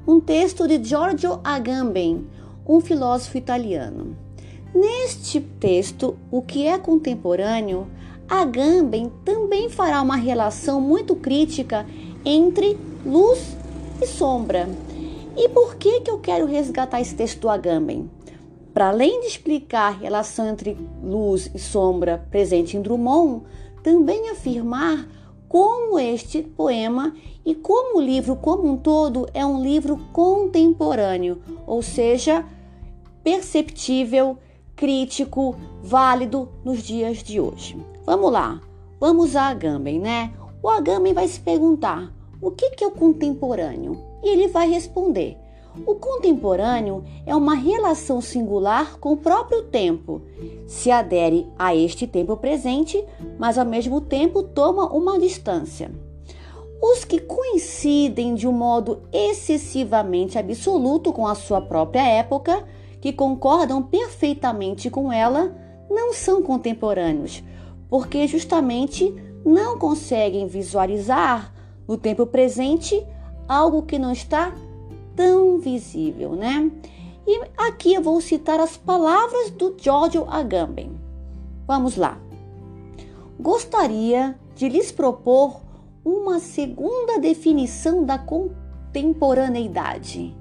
um 0.07 0.21
texto 0.21 0.65
de 0.69 0.81
Giorgio 0.81 1.41
Agamben, 1.43 2.25
um 2.65 2.79
filósofo 2.79 3.37
italiano. 3.37 4.22
Neste 4.73 5.39
texto, 5.39 6.17
o 6.31 6.41
que 6.41 6.65
é 6.65 6.77
contemporâneo 6.77 7.87
Agamben 8.27 9.11
também 9.23 9.69
fará 9.69 10.01
uma 10.01 10.15
relação 10.15 10.81
muito 10.81 11.15
crítica 11.15 11.85
entre 12.25 12.77
luz 13.05 13.55
e 14.01 14.07
sombra. 14.07 14.67
E 15.35 15.49
por 15.49 15.75
que, 15.75 16.01
que 16.01 16.09
eu 16.09 16.19
quero 16.19 16.45
resgatar 16.45 17.01
esse 17.01 17.13
texto 17.13 17.41
do 17.41 17.49
Agamben? 17.49 18.09
Para 18.73 18.89
além 18.89 19.21
de 19.21 19.27
explicar 19.27 19.93
a 19.93 19.97
relação 19.97 20.47
entre 20.49 20.75
luz 21.03 21.51
e 21.53 21.59
sombra 21.59 22.25
presente 22.31 22.75
em 22.75 22.81
Drummond, 22.81 23.43
também 23.83 24.29
afirmar 24.29 25.07
como 25.47 25.99
este 25.99 26.41
poema 26.41 27.13
e 27.45 27.53
como 27.53 27.99
o 27.99 28.01
livro 28.01 28.35
como 28.35 28.67
um 28.67 28.77
todo 28.77 29.27
é 29.33 29.45
um 29.45 29.61
livro 29.61 29.97
contemporâneo, 30.11 31.39
ou 31.67 31.83
seja, 31.83 32.43
perceptível, 33.23 34.39
crítico, 34.75 35.55
válido 35.81 36.49
nos 36.63 36.81
dias 36.81 37.17
de 37.17 37.39
hoje. 37.39 37.77
Vamos 38.05 38.31
lá, 38.31 38.61
vamos 38.99 39.35
a 39.35 39.43
Agamben, 39.43 39.99
né? 39.99 40.33
O 40.61 40.69
Agamben 40.69 41.13
vai 41.13 41.27
se 41.27 41.39
perguntar: 41.39 42.13
o 42.41 42.51
que 42.51 42.83
é 42.83 42.87
o 42.87 42.91
contemporâneo? 42.91 43.97
E 44.23 44.29
ele 44.29 44.47
vai 44.47 44.69
responder: 44.69 45.37
o 45.87 45.95
contemporâneo 45.95 47.03
é 47.25 47.35
uma 47.35 47.55
relação 47.55 48.21
singular 48.21 48.99
com 48.99 49.13
o 49.13 49.17
próprio 49.17 49.63
tempo. 49.63 50.21
Se 50.67 50.91
adere 50.91 51.47
a 51.57 51.75
este 51.75 52.05
tempo 52.05 52.37
presente, 52.37 53.03
mas 53.39 53.57
ao 53.57 53.65
mesmo 53.65 53.99
tempo 53.99 54.43
toma 54.43 54.93
uma 54.93 55.17
distância. 55.17 55.91
Os 56.79 57.03
que 57.03 57.19
coincidem 57.19 58.35
de 58.35 58.47
um 58.47 58.51
modo 58.51 59.01
excessivamente 59.11 60.37
absoluto 60.37 61.11
com 61.11 61.25
a 61.25 61.33
sua 61.33 61.61
própria 61.61 62.05
época, 62.07 62.63
que 63.03 63.11
concordam 63.11 63.83
perfeitamente 63.83 64.89
com 64.89 65.11
ela, 65.11 65.53
não 65.89 66.13
são 66.13 66.41
contemporâneos, 66.41 67.43
porque 67.89 68.25
justamente 68.27 69.13
não 69.43 69.77
conseguem 69.77 70.47
visualizar 70.47 71.53
no 71.85 71.97
tempo 71.97 72.25
presente 72.25 73.05
algo 73.45 73.83
que 73.83 73.99
não 73.99 74.13
está 74.13 74.55
tão 75.17 75.59
visível, 75.59 76.31
né? 76.31 76.71
E 77.27 77.41
aqui 77.57 77.93
eu 77.93 78.01
vou 78.01 78.21
citar 78.21 78.61
as 78.61 78.77
palavras 78.77 79.51
do 79.51 79.75
Giorgio 79.77 80.25
Agamben. 80.29 80.97
Vamos 81.67 81.97
lá. 81.97 82.17
Gostaria 83.37 84.39
de 84.55 84.69
lhes 84.69 84.93
propor 84.93 85.59
uma 86.05 86.39
segunda 86.39 87.19
definição 87.19 88.05
da 88.05 88.17
contemporaneidade. 88.17 90.33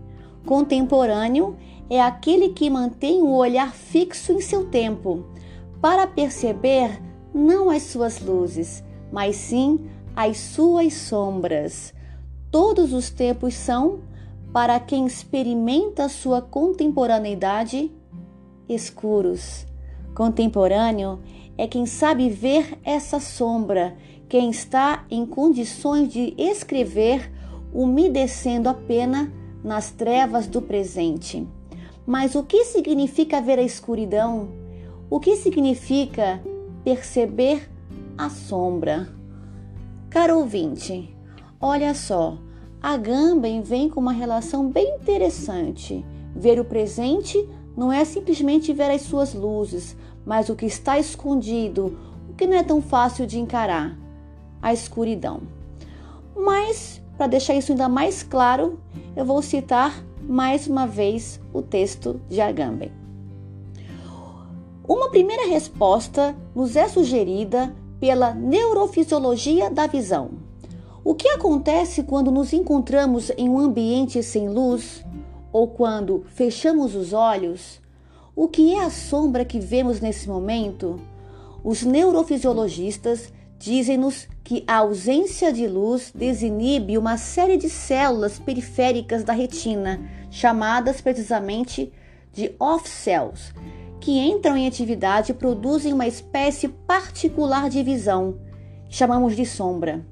Contemporâneo 0.46 1.57
aquele 2.01 2.51
que 2.51 2.71
mantém 2.71 3.23
o 3.23 3.33
olhar 3.33 3.73
fixo 3.73 4.33
em 4.33 4.40
seu 4.40 4.66
tempo, 4.66 5.25
para 5.81 6.07
perceber 6.07 7.01
não 7.35 7.71
as 7.71 7.83
suas 7.83 8.21
luzes, 8.21 8.85
mas 9.11 9.37
sim 9.37 9.81
as 10.14 10.38
suas 10.38 10.95
sombras. 10.95 11.92
Todos 12.51 12.92
os 12.92 13.11
tempos 13.11 13.55
são 13.55 14.01
para 14.53 14.79
quem 14.79 15.07
experimenta 15.07 16.09
sua 16.09 16.42
contemporaneidade, 16.42 17.90
escuros. 18.68 19.66
Contemporâneo 20.14 21.21
é 21.57 21.66
quem 21.66 21.87
sabe 21.87 22.29
ver 22.29 22.79
essa 22.85 23.18
sombra, 23.18 23.97
quem 24.29 24.51
está 24.51 25.07
em 25.11 25.25
condições 25.25 26.12
de 26.12 26.35
escrever, 26.37 27.33
umedecendo 27.73 28.68
a 28.68 28.75
pena 28.75 29.33
nas 29.64 29.90
trevas 29.90 30.47
do 30.47 30.61
presente. 30.61 31.47
Mas 32.07 32.35
o 32.35 32.43
que 32.43 32.65
significa 32.65 33.41
ver 33.41 33.59
a 33.59 33.62
escuridão? 33.62 34.49
O 35.09 35.21
que 35.21 35.37
significa 35.37 36.43
perceber 36.83 37.71
a 38.19 38.29
sombra? 38.29 39.09
Caro 40.11 40.38
ouvinte, 40.38 41.17
olha 41.61 41.95
só. 41.95 42.37
Agamben 42.83 43.62
vem 43.62 43.88
com 43.88 44.01
uma 44.01 44.12
relação 44.12 44.69
bem 44.69 44.97
interessante. 44.97 46.05
Ver 46.35 46.59
o 46.59 46.65
presente 46.65 47.49
não 47.77 47.93
é 47.93 48.05
simplesmente 48.05 48.73
ver 48.73 48.91
as 48.91 49.03
suas 49.03 49.33
luzes, 49.33 49.97
mas 50.27 50.49
o 50.49 50.57
que 50.57 50.67
está 50.67 50.99
escondido, 50.99 51.97
o 52.29 52.35
que 52.35 52.47
não 52.47 52.57
é 52.57 52.62
tão 52.62 52.83
fácil 52.83 53.27
de 53.27 53.38
encarar 53.38 53.97
a 54.61 54.73
escuridão. 54.73 55.43
Mas, 56.35 57.01
para 57.17 57.29
deixar 57.29 57.55
isso 57.55 57.73
ainda 57.73 57.88
mais 57.88 58.23
claro, 58.23 58.81
eu 59.15 59.25
vou 59.25 59.41
citar 59.43 60.03
mais 60.29 60.67
uma 60.67 60.87
vez 60.87 61.41
o 61.53 61.61
texto 61.61 62.21
de 62.29 62.41
Agamben. 62.41 62.93
Uma 64.87 65.11
primeira 65.11 65.49
resposta 65.49 66.37
nos 66.55 66.77
é 66.77 66.89
sugerida 66.89 67.75
pela 68.01 68.35
neurofisiologia 68.35 69.71
da 69.71 69.87
visão. 69.87 70.31
O 71.05 71.15
que 71.15 71.29
acontece 71.29 72.03
quando 72.03 72.31
nos 72.31 72.53
encontramos 72.53 73.31
em 73.37 73.49
um 73.49 73.59
ambiente 73.59 74.23
sem 74.23 74.49
luz 74.49 75.05
ou 75.53 75.69
quando 75.69 76.25
fechamos 76.29 76.95
os 76.95 77.13
olhos? 77.13 77.81
O 78.35 78.49
que 78.49 78.75
é 78.75 78.85
a 78.85 78.91
sombra 78.91 79.45
que 79.45 79.59
vemos 79.61 80.01
nesse 80.01 80.29
momento? 80.29 81.01
Os 81.63 81.83
neurofisiologistas 81.83 83.33
dizem-nos 83.62 84.27
que 84.42 84.64
a 84.66 84.79
ausência 84.79 85.53
de 85.53 85.68
luz 85.68 86.11
desinibe 86.12 86.98
uma 86.98 87.16
série 87.16 87.57
de 87.57 87.70
células 87.70 88.37
periféricas 88.37 89.22
da 89.22 89.33
retina, 89.33 90.01
chamadas 90.33 91.01
precisamente 91.01 91.92
de 92.33 92.53
off 92.59 92.88
cells, 92.88 93.55
que 94.01 94.18
entram 94.18 94.57
em 94.57 94.66
atividade 94.66 95.31
e 95.31 95.35
produzem 95.35 95.92
uma 95.92 96.09
espécie 96.09 96.66
particular 96.66 97.70
de 97.70 97.85
visão, 97.85 98.37
que 98.88 98.96
chamamos 98.96 99.37
de 99.37 99.46
sombra. 99.46 100.05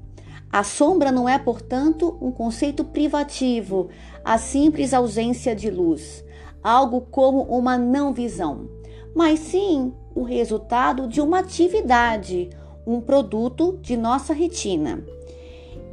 A 0.49 0.63
sombra 0.63 1.11
não 1.11 1.27
é, 1.27 1.37
portanto, 1.37 2.17
um 2.21 2.31
conceito 2.31 2.85
privativo, 2.85 3.89
a 4.23 4.37
simples 4.37 4.93
ausência 4.93 5.53
de 5.53 5.69
luz, 5.69 6.23
algo 6.63 7.01
como 7.01 7.41
uma 7.43 7.77
não 7.77 8.13
visão, 8.13 8.69
mas 9.13 9.39
sim 9.39 9.93
o 10.15 10.23
resultado 10.23 11.05
de 11.05 11.19
uma 11.19 11.39
atividade, 11.39 12.49
um 12.93 13.01
produto 13.01 13.77
de 13.81 13.95
nossa 13.97 14.33
retina. 14.33 15.03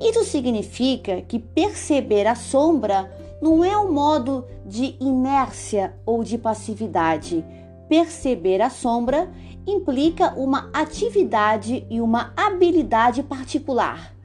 Isso 0.01 0.25
significa 0.25 1.23
que 1.23 1.39
perceber 1.39 2.27
a 2.27 2.35
sombra 2.35 3.11
não 3.41 3.65
é 3.65 3.77
um 3.77 3.93
modo 3.93 4.45
de 4.65 4.97
inércia 5.01 5.95
ou 6.05 6.23
de 6.23 6.39
passividade. 6.39 7.45
Perceber 7.89 8.61
a 8.61 8.71
sombra 8.71 9.31
implica 9.67 10.35
uma 10.35 10.71
atividade 10.73 11.87
e 11.91 12.01
uma 12.01 12.33
habilidade 12.37 13.23
particular 13.23 14.19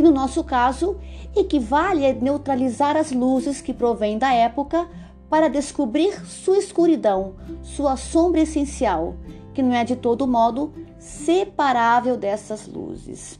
que 0.00 0.02
no 0.02 0.12
nosso 0.12 0.42
caso 0.42 0.96
equivale 1.36 2.06
a 2.06 2.14
neutralizar 2.14 2.96
as 2.96 3.12
luzes 3.12 3.60
que 3.60 3.74
provêm 3.74 4.16
da 4.16 4.32
época 4.32 4.88
para 5.28 5.46
descobrir 5.48 6.26
sua 6.26 6.56
escuridão, 6.56 7.34
sua 7.62 7.98
sombra 7.98 8.40
essencial, 8.40 9.14
que 9.52 9.62
não 9.62 9.74
é 9.74 9.84
de 9.84 9.94
todo 9.94 10.26
modo 10.26 10.72
separável 11.10 12.16
dessas 12.16 12.66
luzes. 12.66 13.38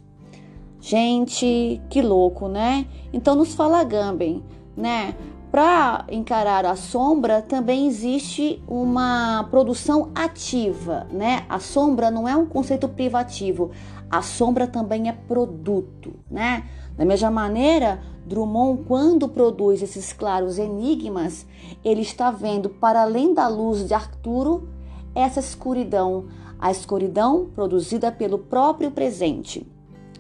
Gente, 0.81 1.81
que 1.89 2.03
louco, 2.03 2.49
né? 2.49 2.87
Então 3.13 3.35
nos 3.35 3.55
fala 3.55 3.85
Gamben, 3.85 4.43
né? 4.77 5.15
Para 5.51 6.05
encarar 6.11 6.65
a 6.65 6.77
sombra 6.77 7.43
também 7.43 7.87
existe 7.87 8.63
uma 8.69 9.47
produção 9.51 10.11
ativa, 10.15 11.07
né? 11.11 11.45
A 11.49 11.59
sombra 11.59 12.11
não 12.11 12.29
é 12.29 12.37
um 12.37 12.47
conceito 12.47 12.89
privativo, 12.89 13.71
a 14.11 14.23
sombra 14.23 14.67
também 14.67 15.09
é 15.09 15.13
produto, 15.13 16.15
né? 16.31 16.65
Da 16.97 17.05
mesma 17.05 17.31
maneira, 17.31 18.01
Drummond, 18.27 18.85
quando 18.87 19.29
produz 19.29 19.83
esses 19.83 20.13
claros 20.13 20.59
enigmas, 20.59 21.47
ele 21.85 22.03
está 22.03 22.31
vendo 22.31 22.69
para 22.69 23.03
além 23.03 23.35
da 23.35 23.49
luz 23.49 23.87
de 23.87 23.95
Arturo 23.95 24.69
essa 25.15 25.41
escuridão, 25.41 26.27
a 26.61 26.71
escuridão 26.71 27.47
produzida 27.55 28.13
pelo 28.13 28.39
próprio 28.39 28.91
presente. 28.91 29.67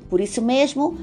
Por 0.08 0.20
isso 0.20 0.40
mesmo, 0.40 0.96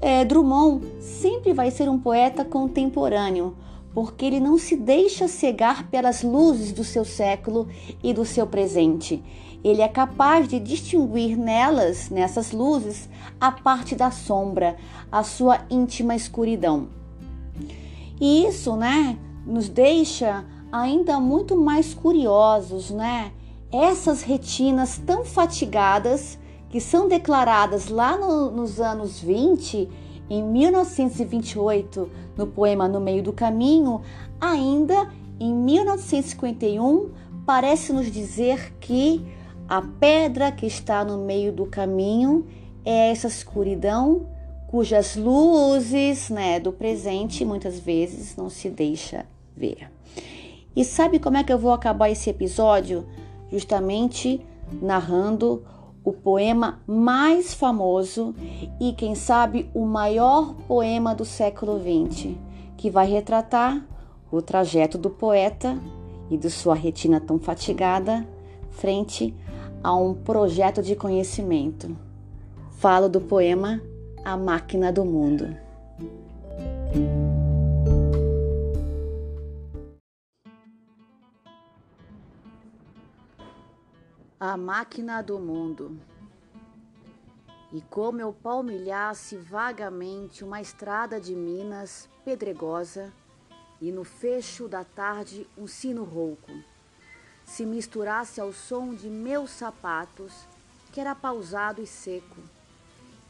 é, 0.00 0.24
Drummond 0.24 0.86
sempre 1.00 1.52
vai 1.52 1.70
ser 1.70 1.88
um 1.88 1.98
poeta 1.98 2.44
contemporâneo, 2.44 3.56
porque 3.92 4.26
ele 4.26 4.40
não 4.40 4.58
se 4.58 4.76
deixa 4.76 5.26
cegar 5.26 5.88
pelas 5.88 6.22
luzes 6.22 6.72
do 6.72 6.84
seu 6.84 7.04
século 7.04 7.66
e 8.02 8.12
do 8.12 8.24
seu 8.24 8.46
presente. 8.46 9.22
Ele 9.64 9.82
é 9.82 9.88
capaz 9.88 10.46
de 10.46 10.60
distinguir 10.60 11.36
nelas, 11.36 12.08
nessas 12.08 12.52
luzes, 12.52 13.08
a 13.40 13.50
parte 13.50 13.96
da 13.96 14.10
sombra, 14.10 14.76
a 15.10 15.22
sua 15.22 15.60
íntima 15.68 16.14
escuridão. 16.14 16.88
E 18.20 18.46
isso, 18.46 18.76
né, 18.76 19.18
nos 19.44 19.68
deixa 19.68 20.44
ainda 20.70 21.18
muito 21.18 21.56
mais 21.56 21.94
curiosos, 21.94 22.90
né? 22.90 23.32
Essas 23.78 24.22
retinas 24.22 24.96
tão 24.96 25.22
fatigadas 25.22 26.38
que 26.70 26.80
são 26.80 27.08
declaradas 27.08 27.88
lá 27.88 28.16
no, 28.16 28.50
nos 28.50 28.80
anos 28.80 29.20
20, 29.20 29.86
em 30.30 30.42
1928, 30.42 32.10
no 32.38 32.46
poema 32.46 32.88
No 32.88 32.98
Meio 32.98 33.22
do 33.22 33.34
Caminho, 33.34 34.00
ainda 34.40 35.10
em 35.38 35.52
1951, 35.52 37.10
parece 37.44 37.92
nos 37.92 38.10
dizer 38.10 38.72
que 38.80 39.22
A 39.68 39.82
pedra 39.82 40.50
que 40.50 40.64
está 40.64 41.04
no 41.04 41.18
meio 41.18 41.52
do 41.52 41.66
caminho 41.66 42.46
é 42.84 43.10
essa 43.10 43.26
escuridão 43.26 44.28
cujas 44.68 45.16
luzes 45.16 46.30
né, 46.30 46.60
do 46.60 46.72
presente 46.72 47.44
muitas 47.44 47.78
vezes 47.78 48.36
não 48.36 48.48
se 48.48 48.70
deixa 48.70 49.26
ver. 49.54 49.90
E 50.74 50.84
sabe 50.84 51.18
como 51.18 51.36
é 51.36 51.44
que 51.44 51.52
eu 51.52 51.58
vou 51.58 51.72
acabar 51.72 52.08
esse 52.08 52.30
episódio? 52.30 53.04
Justamente 53.50 54.44
narrando 54.80 55.62
o 56.04 56.12
poema 56.12 56.80
mais 56.86 57.52
famoso 57.52 58.34
e, 58.80 58.92
quem 58.92 59.14
sabe, 59.14 59.68
o 59.74 59.84
maior 59.84 60.54
poema 60.68 61.14
do 61.14 61.24
século 61.24 61.80
XX, 61.80 62.34
que 62.76 62.90
vai 62.90 63.08
retratar 63.08 63.84
o 64.30 64.40
trajeto 64.40 64.96
do 64.98 65.10
poeta 65.10 65.78
e 66.30 66.36
de 66.36 66.50
sua 66.50 66.74
retina 66.74 67.20
tão 67.20 67.38
fatigada 67.38 68.26
frente 68.70 69.34
a 69.82 69.94
um 69.94 70.14
projeto 70.14 70.82
de 70.82 70.94
conhecimento. 70.94 71.96
Falo 72.78 73.08
do 73.08 73.20
poema 73.20 73.80
A 74.24 74.36
Máquina 74.36 74.92
do 74.92 75.04
Mundo. 75.04 75.56
A 84.38 84.54
máquina 84.54 85.22
do 85.22 85.38
mundo. 85.38 85.98
E 87.72 87.80
como 87.80 88.20
eu 88.20 88.34
palmilhasse 88.34 89.34
vagamente 89.38 90.44
uma 90.44 90.60
estrada 90.60 91.18
de 91.18 91.34
Minas 91.34 92.06
pedregosa, 92.22 93.10
e 93.80 93.90
no 93.90 94.04
fecho 94.04 94.68
da 94.68 94.84
tarde 94.84 95.48
um 95.56 95.66
sino 95.66 96.04
rouco 96.04 96.52
se 97.46 97.64
misturasse 97.64 98.38
ao 98.38 98.52
som 98.52 98.94
de 98.94 99.08
meus 99.08 99.48
sapatos, 99.48 100.46
que 100.92 101.00
era 101.00 101.14
pausado 101.14 101.80
e 101.80 101.86
seco, 101.86 102.42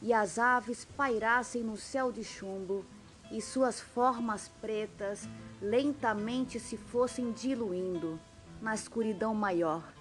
e 0.02 0.12
as 0.12 0.40
aves 0.40 0.84
pairassem 0.84 1.62
no 1.62 1.76
céu 1.76 2.10
de 2.10 2.24
chumbo 2.24 2.84
e 3.30 3.40
suas 3.40 3.80
formas 3.80 4.48
pretas 4.60 5.28
lentamente 5.62 6.58
se 6.58 6.76
fossem 6.76 7.30
diluindo 7.30 8.18
na 8.60 8.74
escuridão 8.74 9.34
maior, 9.34 9.95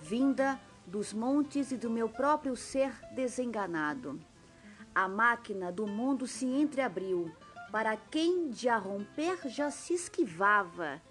vinda 0.00 0.60
dos 0.86 1.12
montes 1.12 1.72
e 1.72 1.76
do 1.76 1.90
meu 1.90 2.08
próprio 2.08 2.56
ser 2.56 2.92
desenganado. 3.14 4.20
A 4.94 5.08
máquina 5.08 5.70
do 5.70 5.86
mundo 5.86 6.26
se 6.26 6.46
entreabriu 6.46 7.30
para 7.70 7.96
quem 7.96 8.48
de 8.48 8.68
a 8.68 8.78
romper 8.78 9.48
já 9.48 9.70
se 9.70 9.92
esquivava 9.94 11.02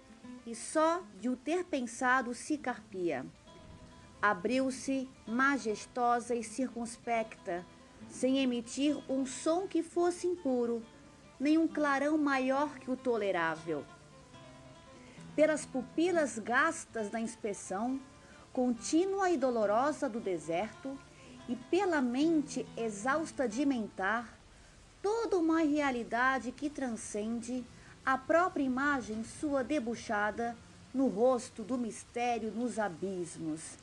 e 0.46 0.54
só 0.54 1.02
de 1.20 1.28
o 1.28 1.36
ter 1.36 1.64
pensado 1.64 2.34
se 2.34 2.56
carpia. 2.58 3.26
Abriu-se 4.20 5.08
majestosa 5.26 6.34
e 6.34 6.42
circunspecta, 6.42 7.64
sem 8.08 8.38
emitir 8.38 8.96
um 9.08 9.26
som 9.26 9.66
que 9.68 9.82
fosse 9.82 10.26
impuro, 10.26 10.82
nem 11.38 11.58
um 11.58 11.68
clarão 11.68 12.16
maior 12.16 12.78
que 12.78 12.90
o 12.90 12.96
tolerável. 12.96 13.84
Pelas 15.34 15.66
pupilas 15.66 16.38
gastas 16.38 17.10
na 17.10 17.20
inspeção, 17.20 18.00
contínua 18.56 19.28
e 19.28 19.36
dolorosa 19.36 20.08
do 20.08 20.18
deserto, 20.18 20.98
e 21.46 21.54
pela 21.54 22.00
mente 22.00 22.66
exausta 22.74 23.46
de 23.46 23.66
mentar, 23.66 24.34
toda 25.02 25.36
uma 25.36 25.58
realidade 25.58 26.50
que 26.52 26.70
transcende 26.70 27.62
a 28.02 28.16
própria 28.16 28.62
imagem 28.62 29.22
sua 29.24 29.62
debuxada 29.62 30.56
no 30.94 31.06
rosto 31.06 31.62
do 31.62 31.76
mistério 31.76 32.50
nos 32.50 32.78
abismos. 32.78 33.76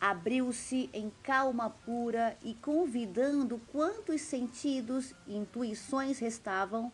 Abriu-se 0.00 0.88
em 0.94 1.12
calma 1.22 1.68
pura 1.68 2.38
e 2.42 2.54
convidando 2.54 3.60
quantos 3.70 4.22
sentidos 4.22 5.14
e 5.26 5.36
intuições 5.36 6.18
restavam, 6.18 6.90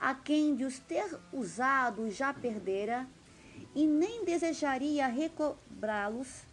a 0.00 0.16
quem 0.16 0.56
de 0.56 0.64
os 0.64 0.80
ter 0.80 1.16
usado 1.32 2.10
já 2.10 2.34
perdera, 2.34 3.06
e 3.72 3.86
nem 3.86 4.24
desejaria 4.24 5.06
recobrá-los, 5.06 6.44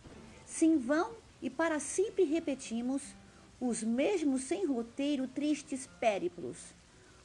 se 0.53 0.67
em 0.67 0.77
vão 0.77 1.15
e 1.41 1.49
para 1.49 1.79
sempre 1.79 2.25
repetimos 2.25 3.15
os 3.59 3.81
mesmos 3.81 4.43
sem 4.43 4.67
roteiro 4.67 5.27
tristes 5.27 5.89
périplos, 5.99 6.75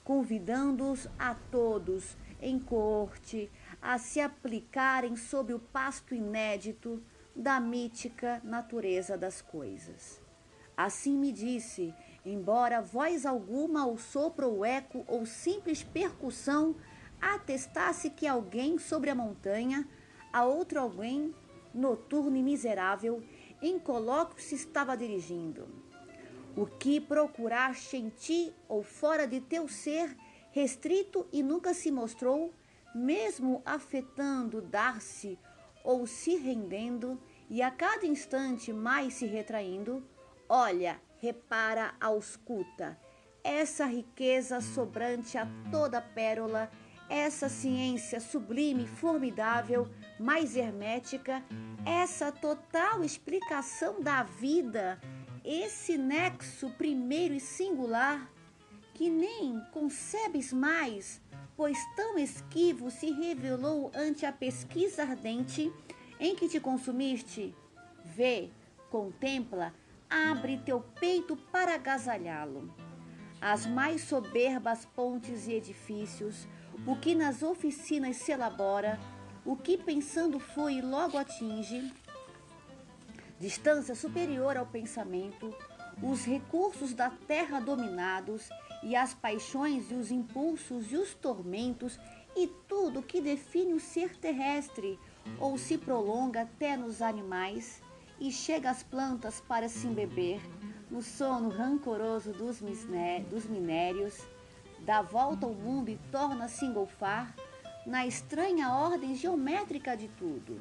convidando-os 0.02 1.06
a 1.18 1.34
todos 1.34 2.16
em 2.40 2.58
corte 2.58 3.50
a 3.82 3.98
se 3.98 4.18
aplicarem 4.18 5.14
sob 5.14 5.52
o 5.52 5.58
pasto 5.58 6.14
inédito 6.14 7.02
da 7.36 7.60
mítica 7.60 8.40
natureza 8.42 9.14
das 9.18 9.42
coisas. 9.42 10.22
Assim 10.74 11.14
me 11.14 11.30
disse, 11.30 11.92
embora 12.24 12.80
voz 12.80 13.26
alguma 13.26 13.84
ou 13.84 13.98
sopro 13.98 14.48
ou 14.48 14.64
eco 14.64 15.04
ou 15.06 15.26
simples 15.26 15.82
percussão 15.82 16.74
atestasse 17.20 18.08
que 18.08 18.26
alguém 18.26 18.78
sobre 18.78 19.10
a 19.10 19.14
montanha, 19.14 19.86
a 20.32 20.46
outro 20.46 20.80
alguém, 20.80 21.34
noturno 21.74 22.36
e 22.36 22.42
miserável, 22.42 23.22
em 23.60 23.78
colóquio 23.78 24.42
se 24.42 24.54
estava 24.54 24.96
dirigindo. 24.96 25.68
O 26.56 26.66
que 26.66 27.00
procuraste 27.00 27.96
em 27.96 28.08
ti 28.08 28.52
ou 28.68 28.82
fora 28.82 29.26
de 29.26 29.40
teu 29.40 29.68
ser, 29.68 30.16
restrito 30.50 31.26
e 31.32 31.42
nunca 31.42 31.72
se 31.74 31.90
mostrou, 31.90 32.52
mesmo 32.94 33.62
afetando 33.64 34.60
dar-se 34.60 35.38
ou 35.84 36.06
se 36.06 36.36
rendendo, 36.36 37.20
e 37.48 37.62
a 37.62 37.70
cada 37.70 38.06
instante 38.06 38.72
mais 38.72 39.14
se 39.14 39.26
retraindo, 39.26 40.04
olha, 40.48 41.00
repara, 41.20 41.94
ausculta, 42.00 42.98
essa 43.42 43.86
riqueza 43.86 44.60
sobrante 44.60 45.38
a 45.38 45.46
toda 45.70 46.00
pérola, 46.00 46.70
essa 47.08 47.48
ciência 47.48 48.20
sublime, 48.20 48.86
formidável, 48.86 49.88
mais 50.18 50.56
hermética, 50.56 51.42
essa 51.84 52.30
total 52.32 53.04
explicação 53.04 54.00
da 54.00 54.22
vida 54.22 55.00
esse 55.50 55.96
nexo 55.96 56.68
primeiro 56.72 57.32
e 57.32 57.40
singular, 57.40 58.30
que 58.92 59.08
nem 59.08 59.58
concebes 59.72 60.52
mais, 60.52 61.22
pois 61.56 61.78
tão 61.96 62.18
esquivo 62.18 62.90
se 62.90 63.10
revelou 63.10 63.90
ante 63.94 64.26
a 64.26 64.32
pesquisa 64.32 65.04
ardente 65.04 65.72
em 66.20 66.36
que 66.36 66.50
te 66.50 66.60
consumiste? 66.60 67.54
Vê, 68.04 68.50
contempla, 68.90 69.72
abre 70.10 70.58
teu 70.58 70.82
peito 71.00 71.34
para 71.34 71.76
agasalhá-lo. 71.76 72.70
As 73.40 73.64
mais 73.64 74.02
soberbas 74.02 74.84
pontes 74.84 75.46
e 75.46 75.54
edifícios, 75.54 76.46
o 76.86 76.94
que 76.94 77.14
nas 77.14 77.42
oficinas 77.42 78.16
se 78.16 78.32
elabora, 78.32 79.00
o 79.44 79.56
que 79.56 79.76
pensando 79.76 80.38
foi 80.38 80.74
e 80.74 80.82
logo 80.82 81.16
atinge, 81.16 81.92
distância 83.38 83.94
superior 83.94 84.56
ao 84.56 84.66
pensamento, 84.66 85.54
os 86.02 86.24
recursos 86.24 86.94
da 86.94 87.10
terra 87.10 87.60
dominados 87.60 88.48
e 88.82 88.94
as 88.94 89.14
paixões 89.14 89.90
e 89.90 89.94
os 89.94 90.10
impulsos 90.10 90.92
e 90.92 90.96
os 90.96 91.14
tormentos 91.14 91.98
e 92.36 92.46
tudo 92.68 93.02
que 93.02 93.20
define 93.20 93.74
o 93.74 93.80
ser 93.80 94.16
terrestre 94.16 94.98
ou 95.40 95.58
se 95.58 95.76
prolonga 95.76 96.42
até 96.42 96.76
nos 96.76 97.02
animais 97.02 97.82
e 98.20 98.30
chega 98.30 98.70
às 98.70 98.82
plantas 98.82 99.40
para 99.40 99.68
se 99.68 99.86
embeber 99.86 100.40
no 100.90 101.02
sono 101.02 101.48
rancoroso 101.48 102.32
dos, 102.32 102.60
dos 103.30 103.44
minérios, 103.46 104.20
dá 104.80 105.02
volta 105.02 105.46
ao 105.46 105.52
mundo 105.52 105.90
e 105.90 105.98
torna-se 106.10 106.64
engolfar 106.64 107.34
na 107.88 108.06
estranha 108.06 108.70
ordem 108.70 109.14
geométrica 109.14 109.96
de 109.96 110.08
tudo 110.08 110.60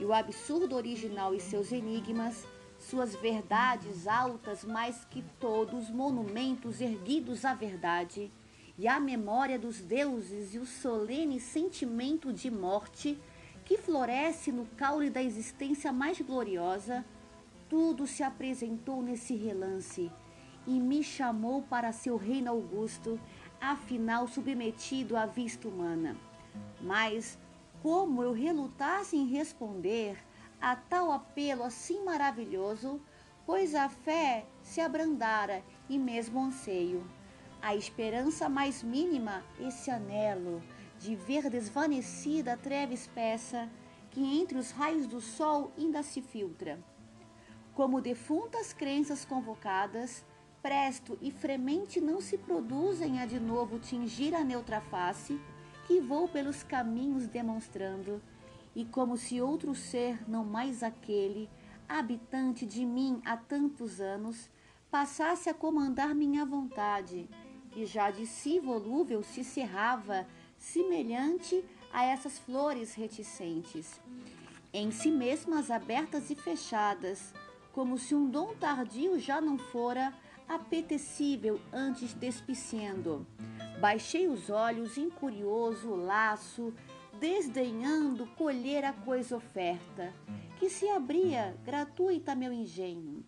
e 0.00 0.04
o 0.04 0.12
absurdo 0.12 0.74
original 0.74 1.32
e 1.32 1.38
seus 1.38 1.70
enigmas, 1.70 2.44
suas 2.80 3.14
verdades 3.14 4.08
altas 4.08 4.64
mais 4.64 5.04
que 5.04 5.22
todos 5.38 5.88
monumentos 5.88 6.80
erguidos 6.80 7.44
à 7.44 7.54
verdade 7.54 8.28
e 8.76 8.88
à 8.88 8.98
memória 8.98 9.56
dos 9.56 9.80
deuses 9.80 10.52
e 10.52 10.58
o 10.58 10.66
solene 10.66 11.38
sentimento 11.38 12.32
de 12.32 12.50
morte 12.50 13.16
que 13.64 13.78
floresce 13.78 14.50
no 14.50 14.66
caule 14.76 15.10
da 15.10 15.22
existência 15.22 15.92
mais 15.92 16.20
gloriosa, 16.20 17.04
tudo 17.68 18.04
se 18.04 18.24
apresentou 18.24 19.00
nesse 19.00 19.36
relance 19.36 20.10
e 20.66 20.80
me 20.80 21.04
chamou 21.04 21.62
para 21.62 21.92
seu 21.92 22.16
reino 22.16 22.50
augusto, 22.50 23.20
afinal 23.60 24.26
submetido 24.26 25.16
à 25.16 25.24
vista 25.24 25.68
humana. 25.68 26.16
Mas 26.80 27.38
como 27.82 28.22
eu 28.22 28.32
relutasse 28.32 29.16
em 29.16 29.26
responder 29.26 30.16
a 30.60 30.74
tal 30.74 31.12
apelo 31.12 31.62
assim 31.62 32.02
maravilhoso, 32.04 33.00
pois 33.44 33.74
a 33.74 33.88
fé 33.88 34.46
se 34.62 34.80
abrandara 34.80 35.62
e 35.88 35.98
mesmo 35.98 36.40
anseio. 36.40 37.06
A 37.60 37.74
esperança 37.74 38.48
mais 38.48 38.82
mínima, 38.82 39.44
esse 39.60 39.90
anelo 39.90 40.62
de 40.98 41.14
ver 41.14 41.50
desvanecida 41.50 42.54
a 42.54 42.56
treva 42.56 42.94
espessa 42.94 43.68
que 44.10 44.40
entre 44.40 44.56
os 44.56 44.70
raios 44.70 45.06
do 45.06 45.20
sol 45.20 45.72
ainda 45.76 46.02
se 46.02 46.22
filtra. 46.22 46.78
Como 47.74 48.00
defuntas 48.00 48.72
crenças 48.72 49.24
convocadas, 49.24 50.24
presto 50.62 51.18
e 51.20 51.30
fremente 51.30 52.00
não 52.00 52.20
se 52.20 52.38
produzem 52.38 53.20
a 53.20 53.26
de 53.26 53.38
novo 53.38 53.78
tingir 53.78 54.34
a 54.34 54.42
neutra 54.42 54.80
face, 54.80 55.38
que 55.86 56.00
vou 56.00 56.28
pelos 56.28 56.62
caminhos 56.62 57.26
demonstrando, 57.26 58.22
e 58.74 58.84
como 58.84 59.16
se 59.16 59.40
outro 59.40 59.74
ser, 59.74 60.28
não 60.28 60.44
mais 60.44 60.82
aquele, 60.82 61.48
habitante 61.88 62.66
de 62.66 62.84
mim 62.84 63.20
há 63.24 63.36
tantos 63.36 64.00
anos, 64.00 64.50
passasse 64.90 65.48
a 65.48 65.54
comandar 65.54 66.14
minha 66.14 66.44
vontade, 66.44 67.28
e 67.76 67.84
já 67.84 68.10
de 68.10 68.26
si 68.26 68.58
volúvel 68.58 69.22
se 69.22 69.44
cerrava, 69.44 70.26
semelhante 70.58 71.64
a 71.92 72.04
essas 72.04 72.38
flores 72.38 72.94
reticentes, 72.94 74.00
em 74.72 74.90
si 74.90 75.10
mesmas 75.10 75.70
abertas 75.70 76.30
e 76.30 76.34
fechadas, 76.34 77.32
como 77.72 77.98
se 77.98 78.14
um 78.14 78.28
dom 78.28 78.54
tardio 78.54 79.18
já 79.18 79.40
não 79.40 79.58
fora 79.58 80.12
apetecível 80.48 81.60
antes 81.72 82.14
despiciando. 82.14 83.26
Baixei 83.84 84.26
os 84.26 84.48
olhos, 84.48 84.96
incurioso 84.96 85.90
o 85.90 85.96
laço, 85.96 86.72
desdenhando 87.20 88.26
colher 88.28 88.82
a 88.82 88.94
coisa 88.94 89.36
oferta, 89.36 90.10
que 90.58 90.70
se 90.70 90.88
abria 90.88 91.54
gratuita 91.66 92.34
meu 92.34 92.50
engenho. 92.50 93.22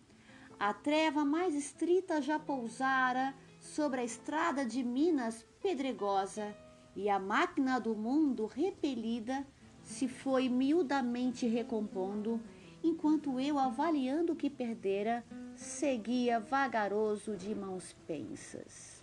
A 0.59 0.73
treva 0.73 1.23
mais 1.23 1.53
estrita 1.53 2.23
já 2.23 2.39
pousara 2.39 3.35
sobre 3.59 4.01
a 4.01 4.03
estrada 4.03 4.65
de 4.65 4.83
Minas 4.83 5.45
pedregosa, 5.61 6.57
e 6.95 7.07
a 7.07 7.19
máquina 7.19 7.79
do 7.79 7.93
mundo 7.93 8.47
repelida 8.47 9.45
se 9.83 10.07
foi 10.07 10.49
miudamente 10.49 11.45
recompondo, 11.45 12.41
enquanto 12.83 13.39
eu, 13.39 13.59
avaliando 13.59 14.33
o 14.33 14.35
que 14.35 14.49
perdera, 14.49 15.23
seguia 15.55 16.39
vagaroso 16.39 17.37
de 17.37 17.53
mãos 17.53 17.95
pensas. 18.07 18.96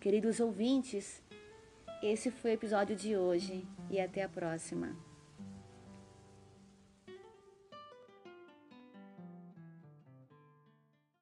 Queridos 0.00 0.40
ouvintes, 0.40 1.22
esse 2.02 2.30
foi 2.30 2.52
o 2.52 2.54
episódio 2.54 2.96
de 2.96 3.18
hoje 3.18 3.68
e 3.90 4.00
até 4.00 4.22
a 4.22 4.28
próxima. 4.30 4.96